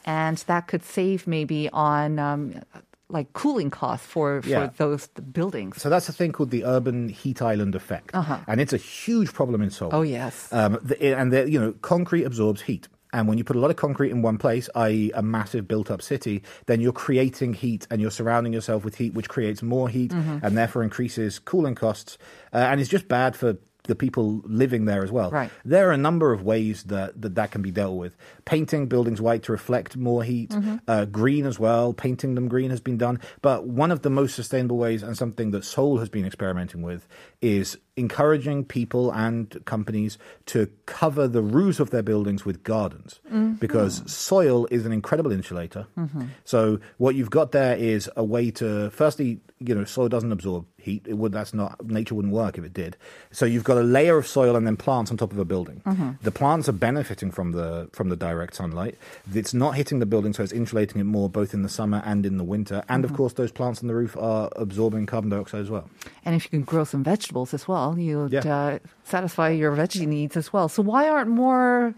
and 0.06 0.38
that 0.48 0.68
could 0.68 0.84
save 0.84 1.28
maybe 1.28 1.70
on 1.72 2.20
um, 2.20 2.62
like 3.10 3.32
cooling 3.34 3.70
costs 3.70 4.06
for 4.06 4.42
for 4.42 4.50
Yeah. 4.50 4.70
those 4.78 5.08
buildings. 5.08 5.82
so 5.82 5.90
that's 5.90 6.10
a 6.10 6.14
thing 6.14 6.32
called 6.34 6.52
the 6.52 6.66
urban 6.66 7.08
heat 7.10 7.42
island 7.42 7.74
effect 7.76 8.12
and 8.48 8.60
it's 8.60 8.74
a 8.74 8.78
huge 8.78 9.32
problem 9.34 9.62
in 9.62 9.70
Seoul 9.70 9.88
Uh-huh. 9.90 10.00
Oh, 10.00 10.02
yes. 10.04 10.52
Um, 10.52 10.78
the, 10.84 10.96
and 11.18 11.32
the, 11.32 11.50
you 11.50 11.60
know, 11.60 11.72
concrete 11.82 12.24
absorbs 12.26 12.62
heat. 12.62 12.88
And 13.14 13.26
when 13.30 13.38
you 13.38 13.46
put 13.46 13.56
a 13.56 13.60
lot 13.60 13.72
of 13.72 13.78
concrete 13.78 14.12
in 14.12 14.22
one 14.22 14.38
place, 14.38 14.70
i.e., 14.76 15.12
a 15.16 15.22
massive 15.22 15.66
built-up 15.66 16.02
city, 16.02 16.44
then 16.66 16.82
you're 16.82 16.92
creating 16.92 17.54
heat 17.54 17.88
and 17.90 18.02
you're 18.02 18.12
surrounding 18.12 18.52
yourself 18.52 18.84
with 18.84 18.96
heat, 18.98 19.14
which 19.14 19.30
creates 19.30 19.64
more 19.64 19.88
heat 19.88 20.12
Mm-hmm. 20.12 20.46
and 20.46 20.58
therefore 20.58 20.84
increases 20.84 21.40
cooling 21.40 21.74
costs. 21.76 22.18
Uh, 22.54 22.58
and 22.58 22.82
it's 22.82 22.90
just 22.90 23.08
bad 23.08 23.36
for 23.38 23.56
the 23.88 23.96
people 23.96 24.42
living 24.46 24.86
there 24.86 25.04
as 25.04 25.12
well. 25.12 25.32
Right. 25.32 25.52
There 25.66 25.90
are 25.90 25.94
a 25.94 25.98
number 25.98 26.32
of 26.32 26.44
ways 26.44 26.84
that 26.84 27.22
that, 27.22 27.36
that 27.36 27.52
can 27.52 27.62
be 27.62 27.72
dealt 27.72 27.98
with. 27.98 28.16
Painting 28.46 28.88
buildings 28.88 29.22
white 29.22 29.44
to 29.44 29.52
reflect 29.52 29.98
more 29.98 30.24
heat, 30.24 30.56
uh, 30.88 31.06
green 31.06 31.46
as 31.46 31.60
well. 31.60 31.94
Painting 31.94 32.36
them 32.36 32.48
green 32.48 32.70
has 32.70 32.82
been 32.82 32.98
done. 32.98 33.20
But 33.42 33.66
one 33.68 33.92
of 33.92 34.02
the 34.02 34.10
most 34.10 34.36
sustainable 34.36 34.78
ways, 34.78 35.04
and 35.04 35.18
something 35.18 35.52
that 35.52 35.66
Seoul 35.66 35.98
has 35.98 36.10
been 36.10 36.26
experimenting 36.26 36.82
with, 36.82 37.08
is 37.42 37.78
encouraging 37.98 38.64
people 38.64 39.12
and 39.12 39.66
companies 39.66 40.18
to 40.46 40.70
cover 40.86 41.28
the 41.28 41.42
roofs 41.42 41.80
of 41.80 41.90
their 41.90 42.04
buildings 42.04 42.46
with 42.46 42.64
gardens 42.64 43.20
mm-hmm. 43.26 43.54
because 43.54 44.10
soil 44.10 44.68
is 44.72 44.86
an 44.86 44.94
incredible 44.94 45.32
insulator. 45.32 45.88
Mm-hmm. 45.98 46.26
So 46.46 46.80
what 46.98 47.16
you've 47.16 47.32
got 47.32 47.52
there 47.52 47.76
is 47.76 48.10
a 48.16 48.24
way 48.24 48.52
to 48.52 48.92
firstly, 48.92 49.42
you 49.60 49.74
know, 49.74 49.84
soil 49.84 50.08
doesn't 50.08 50.32
absorb 50.32 50.66
heat. 50.78 51.06
It 51.08 51.16
would 51.16 51.32
that's 51.32 51.54
not 51.54 51.86
nature 51.86 52.16
wouldn't 52.16 52.34
work 52.34 52.58
if 52.58 52.64
it 52.64 52.74
did. 52.74 52.98
So 53.32 53.46
you've 53.46 53.64
got 53.64 53.78
a 53.78 53.84
layer 53.84 54.18
of 54.18 54.28
soil 54.28 54.56
and 54.56 54.66
then 54.66 54.78
plants 54.78 55.12
on 55.12 55.18
top 55.18 55.32
of 55.32 55.40
a 55.40 55.46
building. 55.46 55.82
Mm-hmm. 55.86 56.12
The 56.22 56.32
plants 56.32 56.70
are 56.70 56.74
benefiting 56.74 57.32
from 57.32 57.52
the 57.52 57.90
from 57.94 58.10
the 58.10 58.16
direct 58.16 58.56
sunlight. 58.56 58.98
It's 59.34 59.54
not 59.54 59.76
hitting 59.76 60.00
the 60.00 60.06
building, 60.06 60.34
so 60.34 60.44
it's 60.44 60.54
insulating 60.54 61.02
it 61.02 61.06
more 61.06 61.30
both 61.30 61.54
in 61.54 61.64
the 61.64 61.70
summer 61.70 62.02
and 62.06 62.26
in 62.26 62.38
the 62.38 62.44
winter. 62.44 62.84
And 62.88 63.04
of 63.04 63.14
course, 63.14 63.34
those 63.34 63.52
plants 63.52 63.82
on 63.82 63.88
the 63.88 63.96
roof 63.96 64.16
are 64.18 64.50
absorbing 64.56 65.08
carbon 65.08 65.30
dioxide 65.30 65.62
as 65.62 65.70
well. 65.70 65.90
And 66.24 66.36
if 66.36 66.46
you 66.46 66.50
can 66.50 66.64
grow 66.64 66.84
some 66.84 67.04
vegetables 67.04 67.54
as 67.54 67.68
well, 67.68 67.87
you'd 67.96 68.34
Yeah. 68.34 68.58
uh, 68.58 68.80
satisfy 69.04 69.50
your 69.50 69.72
veggie 69.76 70.08
needs 70.08 70.36
as 70.36 70.52
well. 70.52 70.68
So 70.68 70.82
why 70.82 71.08
aren't 71.08 71.30
more, 71.30 71.94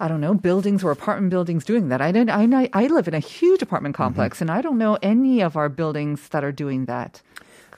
I 0.00 0.08
don't 0.08 0.20
know, 0.20 0.34
buildings 0.34 0.82
or 0.82 0.90
apartment 0.90 1.30
buildings 1.30 1.64
doing 1.64 1.88
that? 1.90 2.00
I 2.00 2.10
don't. 2.12 2.30
I 2.30 2.68
I 2.72 2.86
live 2.86 3.06
in 3.08 3.14
a 3.14 3.20
huge 3.20 3.62
apartment 3.62 3.94
Mm-hmm. 3.94 4.02
complex, 4.04 4.40
and 4.40 4.50
I 4.50 4.60
don't 4.62 4.78
know 4.78 4.98
any 5.02 5.40
of 5.42 5.56
our 5.56 5.68
buildings 5.68 6.28
that 6.30 6.42
are 6.42 6.52
doing 6.52 6.86
that. 6.86 7.22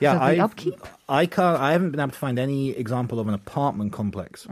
Yeah, 0.00 0.18
I 0.18 0.38
upkeep. 0.38 0.80
I 1.09 1.26
can't. 1.26 1.61
I 1.61 1.72
haven't 1.72 1.90
been 1.90 2.00
able 2.00 2.12
to 2.12 2.18
find 2.18 2.38
any 2.38 2.70
example 2.70 3.20
of 3.20 3.28
an 3.28 3.35
apartment 3.35 3.92
complex 3.92 4.46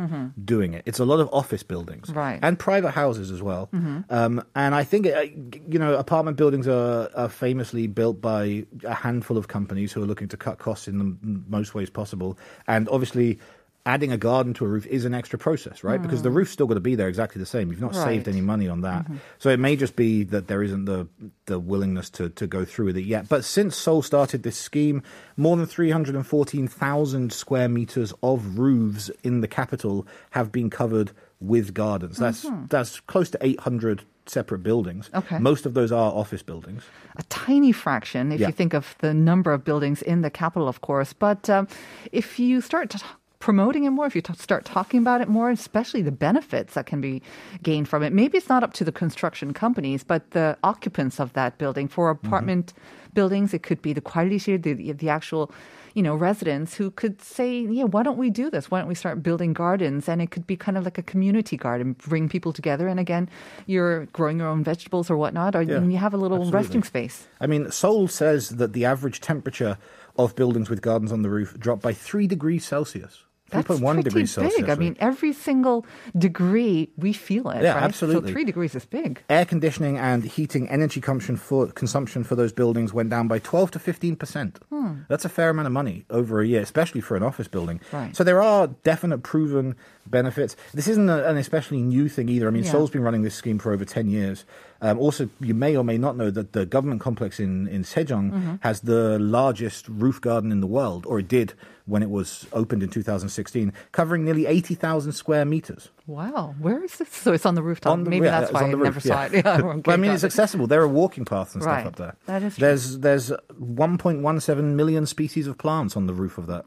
doing 0.44 0.74
it. 0.74 0.82
It's 0.86 0.98
a 1.00 1.04
lot 1.04 1.20
of 1.20 1.28
office 1.32 1.62
buildings, 1.62 2.08
Mm-hmm. 2.08 2.18
Right. 2.18 2.34
Mm-hmm. 2.36 2.44
and 2.44 2.58
private 2.58 2.90
houses 2.92 3.30
as 3.30 3.42
well. 3.42 3.68
Um, 4.10 4.44
and 4.54 4.74
I 4.74 4.84
think 4.84 5.06
uh, 5.06 5.20
you 5.68 5.78
know, 5.78 5.94
apartment 5.94 6.36
buildings 6.36 6.68
are, 6.68 7.10
are 7.16 7.28
famously 7.28 7.86
built 7.86 8.20
by 8.20 8.66
a 8.84 8.94
handful 8.94 9.36
of 9.36 9.48
companies 9.48 9.92
who 9.92 10.02
are 10.02 10.06
looking 10.06 10.28
to 10.28 10.36
cut 10.36 10.58
costs 10.58 10.88
in 10.88 10.98
the 10.98 11.16
most 11.48 11.74
ways 11.74 11.90
possible, 11.90 12.38
and 12.66 12.88
obviously. 12.88 13.38
Adding 13.84 14.12
a 14.12 14.16
garden 14.16 14.54
to 14.54 14.64
a 14.64 14.68
roof 14.68 14.86
is 14.86 15.04
an 15.04 15.12
extra 15.12 15.36
process, 15.40 15.82
right? 15.82 16.00
Because 16.00 16.22
the 16.22 16.30
roof's 16.30 16.52
still 16.52 16.68
got 16.68 16.74
to 16.74 16.80
be 16.80 16.94
there 16.94 17.08
exactly 17.08 17.40
the 17.40 17.46
same. 17.46 17.70
You've 17.70 17.80
not 17.80 17.96
saved 17.96 18.26
Mm. 18.26 18.30
Any 18.32 18.40
money 18.40 18.68
on 18.68 18.82
that. 18.82 19.06
So 19.38 19.48
it 19.50 19.58
may 19.58 19.74
just 19.74 19.96
be 19.96 20.22
that 20.24 20.46
there 20.46 20.62
isn't 20.62 20.84
the 20.84 21.08
the 21.46 21.58
willingness 21.58 22.08
to, 22.10 22.28
to 22.28 22.46
go 22.46 22.64
through 22.64 22.86
with 22.86 22.96
it 22.96 23.04
yet. 23.04 23.28
But 23.28 23.44
since 23.44 23.76
Seoul 23.76 24.02
started 24.02 24.44
this 24.44 24.56
scheme, 24.56 25.02
more 25.36 25.56
than 25.56 25.66
314,000 25.66 27.32
square 27.32 27.68
meters 27.68 28.12
of 28.22 28.58
roofs 28.58 29.10
in 29.22 29.40
the 29.40 29.48
capital 29.48 30.06
have 30.30 30.52
been 30.52 30.70
covered 30.70 31.12
with 31.40 31.74
gardens. 31.74 32.18
That's 32.18 32.46
that's 32.68 33.00
close 33.00 33.30
to 33.30 33.38
800 33.40 34.02
separate 34.26 34.62
buildings. 34.62 35.10
Okay. 35.12 35.38
Most 35.40 35.66
of 35.66 35.74
those 35.74 35.90
are 35.90 36.12
office 36.12 36.42
buildings. 36.44 36.84
a 37.16 37.22
tiny 37.24 37.72
fraction 37.72 38.30
if 38.30 38.38
Yeah. 38.40 38.46
you 38.46 38.52
think 38.52 38.72
of 38.74 38.94
the 39.00 39.12
number 39.12 39.52
of 39.52 39.64
buildings 39.64 40.00
in 40.02 40.22
the 40.22 40.30
capital, 40.30 40.68
of 40.68 40.80
course. 40.80 41.12
But 41.12 41.50
um, 41.50 41.66
if 42.12 42.38
you 42.38 42.60
start 42.60 42.94
promoting 43.42 43.82
it 43.82 43.90
more, 43.90 44.06
if 44.06 44.14
you 44.14 44.22
t- 44.22 44.32
start 44.34 44.64
talking 44.64 45.00
about 45.00 45.20
it 45.20 45.28
more, 45.28 45.50
especially 45.50 46.00
the 46.00 46.12
benefits 46.12 46.74
that 46.74 46.86
can 46.86 47.00
be 47.00 47.20
gained 47.64 47.88
from 47.88 48.04
it, 48.04 48.12
maybe 48.12 48.38
it's 48.38 48.48
not 48.48 48.62
up 48.62 48.72
to 48.72 48.84
the 48.84 48.92
construction 48.92 49.52
companies, 49.52 50.04
but 50.04 50.30
the 50.30 50.56
occupants 50.62 51.18
of 51.18 51.32
that 51.32 51.58
building. 51.58 51.88
For 51.88 52.14
mm-hmm. 52.14 52.24
apartment 52.24 52.72
buildings, 53.14 53.52
it 53.52 53.64
could 53.64 53.82
be 53.82 53.92
the 53.92 54.00
kwalishir, 54.00 54.62
the, 54.62 54.92
the 54.92 55.08
actual 55.08 55.50
you 55.94 56.02
know, 56.02 56.14
residents 56.14 56.74
who 56.74 56.90
could 56.90 57.20
say, 57.20 57.60
yeah, 57.62 57.84
why 57.84 58.02
don't 58.02 58.16
we 58.16 58.30
do 58.30 58.48
this? 58.48 58.70
Why 58.70 58.78
don't 58.78 58.88
we 58.88 58.94
start 58.94 59.22
building 59.22 59.52
gardens? 59.52 60.08
And 60.08 60.22
it 60.22 60.30
could 60.30 60.46
be 60.46 60.56
kind 60.56 60.78
of 60.78 60.84
like 60.84 60.96
a 60.96 61.02
community 61.02 61.56
garden, 61.56 61.94
bring 61.94 62.28
people 62.28 62.52
together. 62.52 62.88
And 62.88 62.98
again, 62.98 63.28
you're 63.66 64.06
growing 64.06 64.38
your 64.38 64.48
own 64.48 64.64
vegetables 64.64 65.10
or 65.10 65.16
whatnot, 65.16 65.54
or 65.54 65.62
Yeah, 65.62 65.82
you 65.82 65.98
have 65.98 66.14
a 66.14 66.16
little 66.16 66.38
absolutely. 66.38 66.58
resting 66.60 66.82
space. 66.84 67.28
I 67.40 67.46
mean, 67.46 67.70
Seoul 67.70 68.08
says 68.08 68.50
that 68.50 68.72
the 68.72 68.86
average 68.86 69.20
temperature 69.20 69.76
of 70.16 70.34
buildings 70.34 70.70
with 70.70 70.80
gardens 70.80 71.12
on 71.12 71.22
the 71.22 71.28
roof 71.28 71.58
dropped 71.58 71.82
by 71.82 71.92
3 71.92 72.26
degrees 72.26 72.64
Celsius. 72.64 73.24
That's 73.52 73.68
3.1 73.68 73.80
pretty 73.84 74.02
degrees 74.02 74.34
big. 74.36 74.50
Celsius. 74.50 74.68
I 74.70 74.74
mean, 74.74 74.96
every 74.98 75.32
single 75.32 75.86
degree 76.16 76.90
we 76.96 77.12
feel 77.12 77.50
it. 77.50 77.62
Yeah, 77.62 77.74
right? 77.74 77.82
absolutely. 77.82 78.30
So 78.30 78.32
three 78.34 78.44
degrees 78.44 78.74
is 78.74 78.84
big. 78.84 79.22
air 79.30 79.44
conditioning 79.44 79.98
and 79.98 80.24
heating 80.24 80.68
energy 80.68 81.00
consumption 81.00 81.36
for 81.36 81.66
consumption 81.72 82.24
for 82.24 82.34
those 82.34 82.52
buildings 82.52 82.92
went 82.92 83.10
down 83.10 83.28
by 83.28 83.38
12 83.38 83.70
to 83.72 83.78
15 83.78 84.16
percent. 84.16 84.58
Hmm. 84.70 85.02
That's 85.08 85.24
a 85.24 85.28
fair 85.28 85.50
amount 85.50 85.66
of 85.66 85.72
money 85.72 86.04
over 86.10 86.40
a 86.40 86.46
year, 86.46 86.60
especially 86.62 87.00
for 87.00 87.16
an 87.16 87.22
office 87.22 87.48
building. 87.48 87.80
Right. 87.92 88.14
So 88.16 88.24
there 88.24 88.42
are 88.42 88.68
definite 88.82 89.18
proven 89.22 89.76
benefits. 90.06 90.56
This 90.74 90.88
isn't 90.88 91.08
a, 91.08 91.28
an 91.28 91.36
especially 91.36 91.80
new 91.82 92.08
thing 92.08 92.28
either. 92.28 92.48
I 92.48 92.50
mean, 92.50 92.64
Yeah. 92.64 92.72
Seoul's 92.72 92.90
been 92.90 93.02
running 93.02 93.22
this 93.22 93.34
scheme 93.34 93.58
for 93.58 93.72
over 93.72 93.84
10 93.84 94.08
years. 94.08 94.44
Um, 94.82 94.98
also, 94.98 95.30
you 95.40 95.54
may 95.54 95.76
or 95.76 95.84
may 95.84 95.96
not 95.96 96.16
know 96.16 96.28
that 96.30 96.52
the 96.52 96.66
government 96.66 97.00
complex 97.00 97.38
in, 97.40 97.68
in 97.68 97.84
Sejong 97.84 98.32
Mm-hmm. 98.32 98.54
has 98.60 98.80
the 98.80 99.16
largest 99.18 99.88
roof 99.88 100.20
garden 100.20 100.50
in 100.52 100.60
the 100.60 100.66
world, 100.66 101.06
or 101.06 101.18
it 101.20 101.28
did 101.28 101.54
when 101.86 102.02
it 102.02 102.10
was 102.10 102.46
opened 102.52 102.82
in 102.82 102.88
2016, 102.88 103.72
covering 103.92 104.24
nearly 104.24 104.46
80,000 104.46 105.12
square 105.12 105.44
meters. 105.44 105.90
Wow. 106.06 106.54
Where 106.58 106.82
is 106.84 106.96
this? 106.98 107.08
So 107.10 107.32
it's 107.32 107.46
on 107.46 107.54
the 107.54 107.62
rooftop. 107.62 107.92
On 107.92 108.04
the- 108.04 108.10
Maybe 108.10 108.26
yeah, 108.26 108.40
that's 108.40 108.52
why 108.52 108.62
I 108.64 108.66
never 108.68 108.84
roof, 108.84 109.02
saw 109.02 109.08
yeah. 109.22 109.26
it. 109.26 109.44
Yeah, 109.44 109.80
But, 109.84 109.92
I 109.92 109.96
mean, 109.96 110.10
it's 110.10 110.24
accessible. 110.24 110.66
There 110.66 110.82
are 110.82 110.88
walking 110.88 111.24
paths 111.24 111.54
and 111.54 111.62
stuff 111.62 111.76
Right. 111.76 111.86
up 111.86 111.96
there. 111.96 112.16
That 112.26 112.42
is 112.42 112.56
true. 112.56 112.66
There's 112.66 112.98
there's 112.98 113.30
1.17 113.60 114.62
million 114.74 115.06
species 115.06 115.46
of 115.46 115.58
plants 115.58 115.96
on 115.96 116.06
the 116.06 116.14
roof 116.14 116.38
of 116.38 116.46
that. 116.48 116.64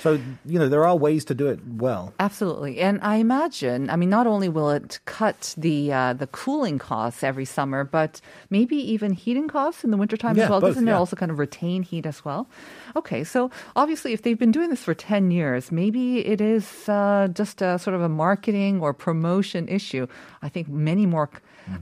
So, 0.00 0.18
you 0.46 0.58
know, 0.58 0.68
there 0.68 0.84
are 0.86 0.96
ways 0.96 1.24
to 1.26 1.34
do 1.34 1.46
it 1.48 1.60
well. 1.66 2.14
Absolutely, 2.18 2.80
and 2.80 2.98
I 3.02 3.16
imagine. 3.16 3.90
I 3.90 3.96
mean, 3.96 4.10
not 4.10 4.26
only 4.26 4.48
will 4.48 4.70
it 4.70 4.98
cut 5.04 5.54
the 5.56 5.92
uh, 5.92 6.12
the 6.14 6.26
cooling 6.26 6.78
costs 6.78 7.22
every 7.22 7.44
summer, 7.44 7.84
but 7.84 8.20
maybe 8.48 8.76
even 8.76 9.12
heating 9.12 9.48
costs 9.48 9.84
in 9.84 9.90
the 9.90 9.96
wintertime 9.96 10.36
Yeah, 10.36 10.44
as 10.44 10.50
well. 10.50 10.60
both, 10.60 10.70
Doesn't 10.70 10.88
it 10.88 10.92
also 10.92 11.16
kind 11.16 11.30
of 11.30 11.38
retain 11.38 11.82
heat 11.82 12.06
as 12.06 12.24
well? 12.24 12.48
Okay, 12.96 13.24
so 13.24 13.50
obviously, 13.76 14.12
if 14.12 14.22
they've 14.22 14.38
been 14.38 14.52
doing 14.52 14.70
this 14.70 14.82
for 14.82 14.94
ten 14.94 15.30
years, 15.30 15.70
maybe 15.70 16.26
it 16.26 16.40
is 16.40 16.88
uh, 16.88 17.28
just 17.32 17.60
a 17.62 17.78
sort 17.78 17.94
of 17.94 18.02
a 18.02 18.08
marketing 18.08 18.80
or 18.80 18.92
promotion 18.94 19.68
issue. 19.68 20.06
I 20.42 20.48
think 20.48 20.68
many 20.68 21.06
more. 21.06 21.28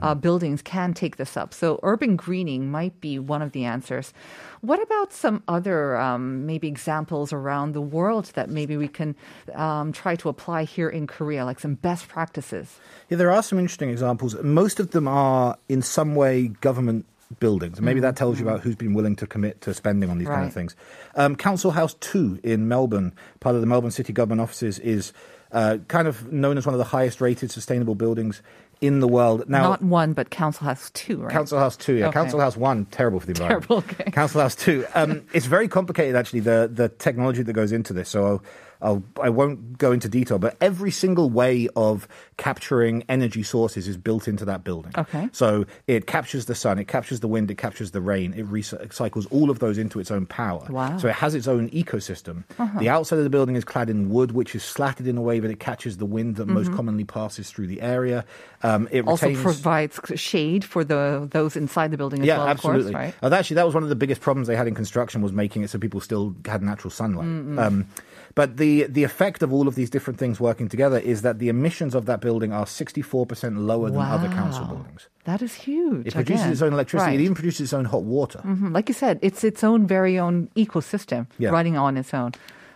Uh, 0.01 0.09
Mm-hmm. 0.09 0.19
buildings 0.19 0.61
can 0.61 0.93
take 0.93 1.17
this 1.17 1.35
up. 1.37 1.53
So 1.53 1.79
urban 1.83 2.15
greening 2.15 2.71
might 2.71 2.99
be 3.01 3.19
one 3.19 3.41
of 3.41 3.51
the 3.51 3.65
answers. 3.65 4.13
What 4.61 4.81
about 4.81 5.13
some 5.13 5.41
other 5.47 5.97
um, 5.97 6.45
maybe 6.45 6.67
examples 6.67 7.31
around 7.33 7.73
the 7.73 7.81
world 7.81 8.25
that 8.35 8.49
maybe 8.49 8.75
we 8.77 8.87
can 8.87 9.15
um, 9.55 9.91
try 9.91 10.15
to 10.17 10.29
apply 10.29 10.63
here 10.63 10.89
in 10.89 11.07
Korea, 11.07 11.45
like 11.45 11.59
some 11.59 11.75
best 11.75 12.07
practices? 12.07 12.79
Yeah, 13.09 13.17
there 13.17 13.31
are 13.31 13.43
some 13.43 13.59
interesting 13.59 13.89
examples. 13.89 14.35
Most 14.43 14.79
of 14.79 14.91
them 14.91 15.07
are 15.07 15.57
in 15.67 15.81
some 15.81 16.15
way 16.15 16.49
government 16.61 17.05
buildings. 17.39 17.77
And 17.77 17.85
maybe 17.85 17.99
that 17.99 18.15
tells 18.15 18.39
you 18.39 18.47
about 18.47 18.61
who's 18.61 18.75
been 18.75 18.93
willing 18.93 19.15
to 19.17 19.27
commit 19.27 19.61
to 19.61 19.73
spending 19.73 20.09
on 20.09 20.17
these 20.17 20.27
kind 20.27 20.45
of 20.45 20.53
things. 20.53 20.75
Um, 21.15 21.35
Council 21.35 21.71
House 21.71 21.93
2 21.99 22.39
in 22.43 22.67
Melbourne, 22.67 23.13
part 23.39 23.55
of 23.55 23.61
the 23.61 23.67
Melbourne 23.67 23.91
City 23.91 24.13
Government 24.13 24.41
offices, 24.41 24.79
is 24.79 25.13
uh, 25.51 25.77
kind 25.87 26.07
of 26.07 26.31
known 26.31 26.57
as 26.57 26.65
one 26.65 26.73
of 26.73 26.79
the 26.79 26.85
highest 26.85 27.21
rated 27.21 27.51
sustainable 27.51 27.95
buildings 27.95 28.41
in 28.81 28.99
the 28.99 29.07
world. 29.07 29.47
Now, 29.49 29.63
Not 29.63 29.83
one, 29.83 30.13
but 30.13 30.29
council 30.29 30.65
House 30.65 30.89
two, 30.91 31.17
right? 31.17 31.31
Council 31.31 31.59
House 31.59 31.75
2, 31.75 31.95
yeah. 31.95 32.07
Okay. 32.07 32.13
Council 32.13 32.39
House 32.39 32.55
1, 32.55 32.85
terrible 32.85 33.19
for 33.19 33.25
the 33.25 33.33
environment. 33.33 33.67
Terrible, 33.67 33.85
okay. 33.89 34.11
Council 34.11 34.41
House 34.41 34.55
2. 34.55 34.85
Um, 34.95 35.23
it's 35.33 35.47
very 35.47 35.67
complicated, 35.67 36.15
actually, 36.15 36.39
the, 36.41 36.69
the 36.71 36.89
technology 36.89 37.43
that 37.43 37.53
goes 37.53 37.71
into 37.71 37.93
this. 37.93 38.09
So 38.09 38.41
I'll, 38.81 39.03
I 39.21 39.29
won't 39.29 39.77
go 39.77 39.91
into 39.91 40.07
detail, 40.07 40.39
but 40.39 40.55
every 40.61 40.91
single 40.91 41.29
way 41.29 41.67
of 41.75 42.07
capturing 42.37 43.03
energy 43.09 43.43
sources 43.43 43.87
is 43.89 43.97
built 43.97 44.27
into 44.27 44.45
that 44.45 44.63
building. 44.63 44.93
Okay. 44.97 45.27
So 45.33 45.65
it 45.87 46.07
captures 46.07 46.45
the 46.45 46.55
sun, 46.55 46.79
it 46.79 46.87
captures 46.87 47.19
the 47.19 47.27
wind, 47.27 47.51
it 47.51 47.57
captures 47.57 47.91
the 47.91 47.99
rain, 47.99 48.33
it 48.37 48.47
recycles 48.49 49.27
all 49.31 49.49
of 49.49 49.59
those 49.59 49.77
into 49.77 49.99
its 49.99 50.11
own 50.11 50.25
power. 50.25 50.65
Wow. 50.69 50.85
Uh-huh. 50.87 50.99
So 50.99 51.07
it 51.09 51.15
has 51.15 51.35
its 51.35 51.47
own 51.47 51.69
ecosystem. 51.71 52.45
The 52.79 52.87
outside 52.89 53.17
of 53.17 53.25
the 53.25 53.29
building 53.29 53.55
is 53.57 53.65
clad 53.65 53.89
in 53.89 54.09
wood, 54.09 54.31
which 54.31 54.55
is 54.55 54.63
slatted 54.63 55.07
in 55.07 55.17
a 55.17 55.21
way 55.21 55.39
that 55.39 55.51
it 55.51 55.59
catches 55.59 55.97
the 55.97 56.05
wind 56.05 56.37
that 56.37 56.47
most 56.47 56.71
commonly 56.73 57.03
passes 57.03 57.49
through 57.51 57.67
the 57.67 57.81
area. 57.81 58.23
Um, 58.63 58.87
it 58.91 58.99
Mm-hmm. 58.99 59.09
also 59.09 59.27
retains- 59.27 59.43
provides 59.43 59.99
shade 60.15 60.63
for 60.63 60.83
the 60.83 61.27
those 61.31 61.55
inside 61.55 61.91
the 61.91 61.97
building 61.97 62.21
as 62.21 62.27
yeah, 62.27 62.37
well, 62.37 62.47
absolutely. 62.47 62.87
of 62.89 62.93
course, 62.93 63.13
right? 63.21 63.31
Uh, 63.31 63.35
actually, 63.35 63.55
that 63.55 63.65
was 63.65 63.73
one 63.73 63.83
of 63.83 63.89
the 63.89 63.95
biggest 63.95 64.21
problems 64.21 64.47
they 64.47 64.55
had 64.55 64.67
in 64.67 64.75
construction 64.75 65.21
was 65.21 65.31
making 65.33 65.63
it 65.63 65.69
so 65.69 65.79
people 65.79 65.99
still 65.99 66.35
had 66.45 66.61
natural 66.61 66.91
sunlight. 66.91 67.25
Um, 67.59 67.87
but 68.35 68.57
the 68.57 68.68
the 68.97 69.03
effect 69.11 69.39
of 69.45 69.49
all 69.55 69.67
of 69.67 69.75
these 69.79 69.89
different 69.95 70.17
things 70.19 70.39
working 70.39 70.67
together 70.69 70.99
is 71.13 71.21
that 71.25 71.35
the 71.39 71.49
emissions 71.55 71.93
of 71.99 72.03
that 72.09 72.19
building 72.21 72.51
are 72.51 72.65
64% 72.65 73.57
lower 73.71 73.89
than 73.89 73.99
other 74.01 74.29
council 74.29 74.65
buildings. 74.65 75.01
That 75.29 75.41
is 75.41 75.53
huge. 75.67 76.07
It 76.07 76.13
produces 76.13 76.41
again. 76.41 76.51
its 76.53 76.61
own 76.61 76.73
electricity. 76.73 77.11
Right. 77.11 77.19
It 77.19 77.23
even 77.23 77.35
produces 77.35 77.61
its 77.67 77.73
own 77.73 77.85
hot 77.85 78.03
water. 78.03 78.39
Mhm. 78.45 78.73
Like 78.77 78.87
you 78.91 78.95
said, 79.03 79.19
it's 79.21 79.43
its 79.43 79.61
own 79.63 79.85
very 79.87 80.15
own 80.25 80.35
ecosystem 80.63 81.21
Yeah. 81.37 81.49
running 81.57 81.75
on 81.77 81.97
its 81.97 82.13
own. 82.13 82.31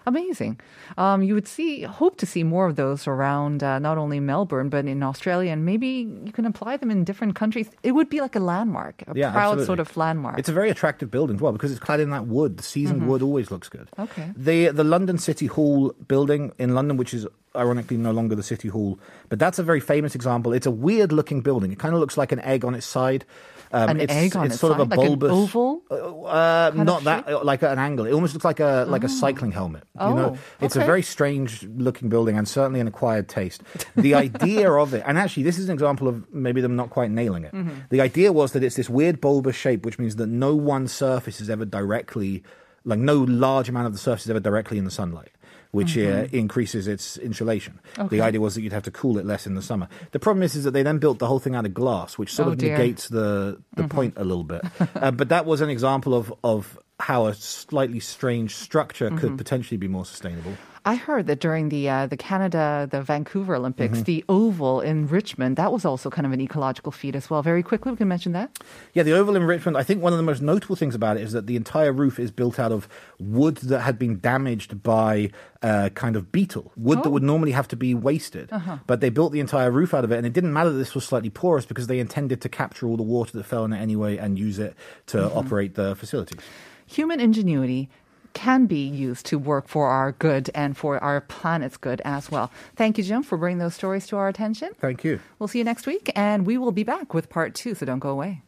Amazing. 0.05 0.59
Um, 0.97 1.23
you 1.23 1.33
would 1.33 1.47
see, 1.47 1.83
hope 1.83 2.17
to 2.17 2.25
see 2.25 2.43
more 2.43 2.65
of 2.67 2.75
those 2.75 3.07
around 3.07 3.63
uh, 3.63 3.79
not 3.79 3.97
only 3.97 4.19
Melbourne 4.19 4.69
but 4.69 4.85
in 4.85 5.01
Australia, 5.03 5.51
and 5.51 5.65
maybe 5.65 5.87
you 6.25 6.31
can 6.31 6.45
apply 6.45 6.77
them 6.77 6.91
in 6.91 7.03
different 7.03 7.35
countries. 7.35 7.69
It 7.83 7.91
would 7.93 8.09
be 8.09 8.19
like 8.21 8.35
a 8.35 8.39
landmark, 8.39 9.03
a 9.07 9.13
Yeah, 9.15 9.31
proud 9.31 9.59
absolutely. 9.59 9.65
sort 9.65 9.79
of 9.79 9.97
landmark. 9.97 10.37
It's 10.39 10.49
a 10.49 10.53
very 10.53 10.69
attractive 10.69 11.09
building 11.09 11.37
as 11.37 11.41
well 11.41 11.51
because 11.53 11.71
it's 11.71 11.79
clad 11.79 11.99
in 11.99 12.09
that 12.11 12.27
wood. 12.27 12.57
The 12.57 12.63
seasoned 12.63 13.07
wood 13.07 13.21
always 13.21 13.49
looks 13.51 13.69
good. 13.69 13.87
Mm-hmm. 13.97 14.01
Okay. 14.03 14.31
The 14.35 14.67
the 14.69 14.83
London 14.83 15.17
City 15.17 15.45
Hall 15.47 15.93
building 16.07 16.51
in 16.57 16.73
London, 16.75 16.97
which 16.97 17.13
is 17.13 17.25
ironically 17.55 17.97
no 17.97 18.11
longer 18.11 18.35
the 18.35 18.43
City 18.43 18.67
Hall, 18.67 18.99
but 19.29 19.37
that's 19.39 19.59
a 19.59 19.63
very 19.63 19.79
famous 19.79 20.15
example. 20.15 20.53
It's 20.53 20.65
a 20.65 20.71
weird 20.71 21.11
looking 21.11 21.41
building. 21.41 21.71
It 21.71 21.79
kind 21.79 21.93
of 21.93 21.99
looks 21.99 22.17
like 22.17 22.31
an 22.31 22.39
egg 22.39 22.65
on 22.65 22.73
its 22.75 22.85
side. 22.87 23.25
Um, 23.73 23.89
An 23.89 24.01
it's, 24.01 24.13
egg 24.13 24.35
on 24.35 24.45
it's 24.45 24.53
its 24.55 24.61
sort 24.61 24.73
of 24.73 24.79
a 24.79 24.81
side? 24.81 24.89
Like 24.91 24.99
an 24.99 25.05
bulbous 25.07 25.31
oval 25.31 25.81
Uh, 25.89 26.71
not 26.75 27.03
that 27.05 27.27
uh, 27.27 27.43
like 27.43 27.63
an 27.63 27.79
angle. 27.79 28.05
It 28.05 28.13
almost 28.13 28.35
looks 28.35 28.45
like 28.45 28.59
a 28.59 28.85
like 28.87 29.03
a 29.03 29.09
cycling 29.09 29.51
helmet. 29.51 29.83
You 29.99 30.13
know, 30.13 30.37
Oh, 30.37 30.65
it's 30.65 30.75
a 30.75 30.85
very 30.85 31.01
strange 31.01 31.63
looking 31.63 32.07
building 32.07 32.37
and 32.37 32.47
certainly 32.47 32.79
an 32.79 32.87
acquired 32.87 33.27
taste. 33.27 33.63
The 33.95 34.13
idea 34.27 34.71
of 34.71 34.93
it, 34.93 35.03
and 35.07 35.17
actually, 35.17 35.43
this 35.43 35.57
is 35.57 35.69
an 35.69 35.73
example 35.73 36.07
of 36.07 36.31
maybe 36.31 36.61
them 36.61 36.75
not 36.75 36.91
quite 36.91 37.09
nailing 37.09 37.45
it. 37.45 37.53
Mm-hmm. 37.53 37.89
The 37.89 38.01
idea 38.01 38.31
was 38.31 38.51
that 38.51 38.63
it's 38.63 38.75
this 38.75 38.89
weird 38.89 39.19
bulbous 39.19 39.55
shape, 39.55 39.85
which 39.85 39.97
means 39.97 40.17
that 40.17 40.27
no 40.27 40.55
one 40.55 40.87
surface 40.87 41.41
is 41.41 41.49
ever 41.49 41.65
directly, 41.65 42.43
like 42.85 42.99
no 42.99 43.17
large 43.21 43.69
amount 43.69 43.87
of 43.87 43.93
the 43.93 43.99
surface 43.99 44.25
is 44.25 44.29
ever 44.29 44.39
directly 44.39 44.77
in 44.77 44.85
the 44.85 44.91
sunlight. 44.91 45.31
Which 45.73 45.97
uh, 45.97 46.27
increases 46.31 46.87
its 46.87 47.17
insulation. 47.17 47.73
Mm-hmm. 47.73 48.01
Okay. 48.03 48.17
The 48.17 48.21
idea 48.21 48.39
was 48.39 48.53
that 48.53 48.61
you'd 48.61 48.73
have 48.73 48.83
to 48.83 48.91
cool 48.91 49.17
it 49.17 49.25
less 49.25 49.47
in 49.47 49.55
the 49.55 49.61
summer. 49.63 49.87
The 50.11 50.19
problem 50.19 50.43
is, 50.43 50.55
is 50.55 50.63
that 50.65 50.71
they 50.71 50.83
then 50.83 50.99
built 50.99 51.17
the 51.17 51.25
whole 51.25 51.39
thing 51.39 51.55
out 51.55 51.65
of 51.65 51.73
glass, 51.73 52.15
which 52.15 52.31
sort 52.31 52.47
Oh, 52.47 52.51
of 52.51 52.59
dear. 52.59 52.77
negates 52.77 53.09
the 53.09 53.59
the 53.75 53.87
point 53.87 54.13
a 54.15 54.23
little 54.23 54.43
bit. 54.43 54.61
uh, 54.95 55.09
but 55.09 55.29
that 55.29 55.45
was 55.47 55.61
an 55.61 55.69
example 55.69 56.13
of 56.13 56.31
of 56.43 56.77
how 56.99 57.25
a 57.25 57.33
slightly 57.33 57.99
strange 57.99 58.55
structure 58.55 59.09
could 59.17 59.35
potentially 59.37 59.77
be 59.77 59.87
more 59.87 60.05
sustainable. 60.05 60.53
I 60.85 60.95
heard 60.95 61.27
that 61.27 61.39
during 61.39 61.69
the 61.69 61.87
uh, 61.89 62.07
the 62.07 62.17
Canada, 62.17 62.87
the 62.91 63.01
Vancouver 63.01 63.55
Olympics, 63.55 63.99
Mm-hmm. 63.99 64.03
the 64.03 64.25
oval 64.27 64.81
in 64.81 65.07
Richmond, 65.07 65.55
that 65.55 65.71
was 65.71 65.85
also 65.85 66.09
kind 66.09 66.25
of 66.25 66.33
an 66.33 66.41
ecological 66.41 66.91
feat 66.91 67.15
as 67.15 67.29
well. 67.29 67.41
Very 67.41 67.63
quickly, 67.63 67.91
we 67.91 67.97
can 67.97 68.09
mention 68.09 68.33
that. 68.33 68.59
Yeah, 68.93 69.03
the 69.03 69.13
oval 69.13 69.37
in 69.37 69.43
Richmond. 69.45 69.77
I 69.77 69.83
think 69.83 70.01
one 70.01 70.11
of 70.11 70.17
the 70.17 70.23
most 70.23 70.41
notable 70.41 70.75
things 70.75 70.93
about 70.93 71.15
it 71.15 71.21
is 71.23 71.31
that 71.31 71.47
the 71.47 71.55
entire 71.55 71.93
roof 71.93 72.19
is 72.19 72.31
built 72.31 72.59
out 72.59 72.73
of 72.73 72.89
wood 73.17 73.57
that 73.57 73.79
had 73.79 73.97
been 73.97 74.19
damaged 74.19 74.83
by 74.83 75.31
a 75.61 75.89
kind 75.91 76.17
of 76.17 76.33
beetle, 76.33 76.73
wood 76.75 76.97
that 77.03 77.07
Oh. 77.07 77.11
would 77.11 77.23
normally 77.23 77.51
have 77.51 77.69
to 77.69 77.77
be 77.77 77.95
wasted. 77.95 78.49
But 78.85 78.99
they 78.99 79.09
built 79.09 79.31
the 79.31 79.39
entire 79.39 79.71
roof 79.71 79.93
out 79.93 80.03
of 80.03 80.11
it, 80.11 80.17
and 80.17 80.25
it 80.27 80.33
didn't 80.33 80.51
matter 80.51 80.69
that 80.69 80.77
this 80.77 80.93
was 80.93 81.05
slightly 81.05 81.29
porous 81.29 81.65
because 81.65 81.87
they 81.87 81.99
intended 81.99 82.41
to 82.41 82.49
capture 82.49 82.87
all 82.87 82.97
the 82.97 83.03
water 83.03 83.37
that 83.37 83.45
fell 83.45 83.63
in 83.63 83.71
it 83.71 83.79
anyway 83.79 84.17
and 84.17 84.37
use 84.37 84.59
it 84.59 84.75
to 85.07 85.31
operate 85.31 85.75
the 85.75 85.95
facilities. 85.95 86.39
Human 86.87 87.21
ingenuity 87.21 87.89
can 88.33 88.65
be 88.65 88.85
used 88.85 89.25
to 89.27 89.37
work 89.39 89.67
for 89.67 89.87
our 89.87 90.11
good 90.13 90.49
and 90.53 90.75
for 90.75 91.01
our 91.03 91.21
planet's 91.21 91.77
good 91.77 92.01
as 92.05 92.31
well. 92.31 92.51
Thank 92.75 92.97
you, 92.97 93.03
Jim, 93.03 93.23
for 93.23 93.37
bringing 93.37 93.59
those 93.59 93.75
stories 93.75 94.07
to 94.07 94.17
our 94.17 94.27
attention. 94.27 94.71
Thank 94.79 95.03
you. 95.03 95.19
We'll 95.39 95.47
see 95.47 95.59
you 95.59 95.63
next 95.63 95.87
week, 95.87 96.11
and 96.15 96.45
we 96.45 96.57
will 96.57 96.71
be 96.71 96.83
back 96.83 97.13
with 97.13 97.29
part 97.29 97.55
two, 97.55 97.75
so 97.75 97.85
don't 97.85 97.99
go 97.99 98.09
away. 98.09 98.41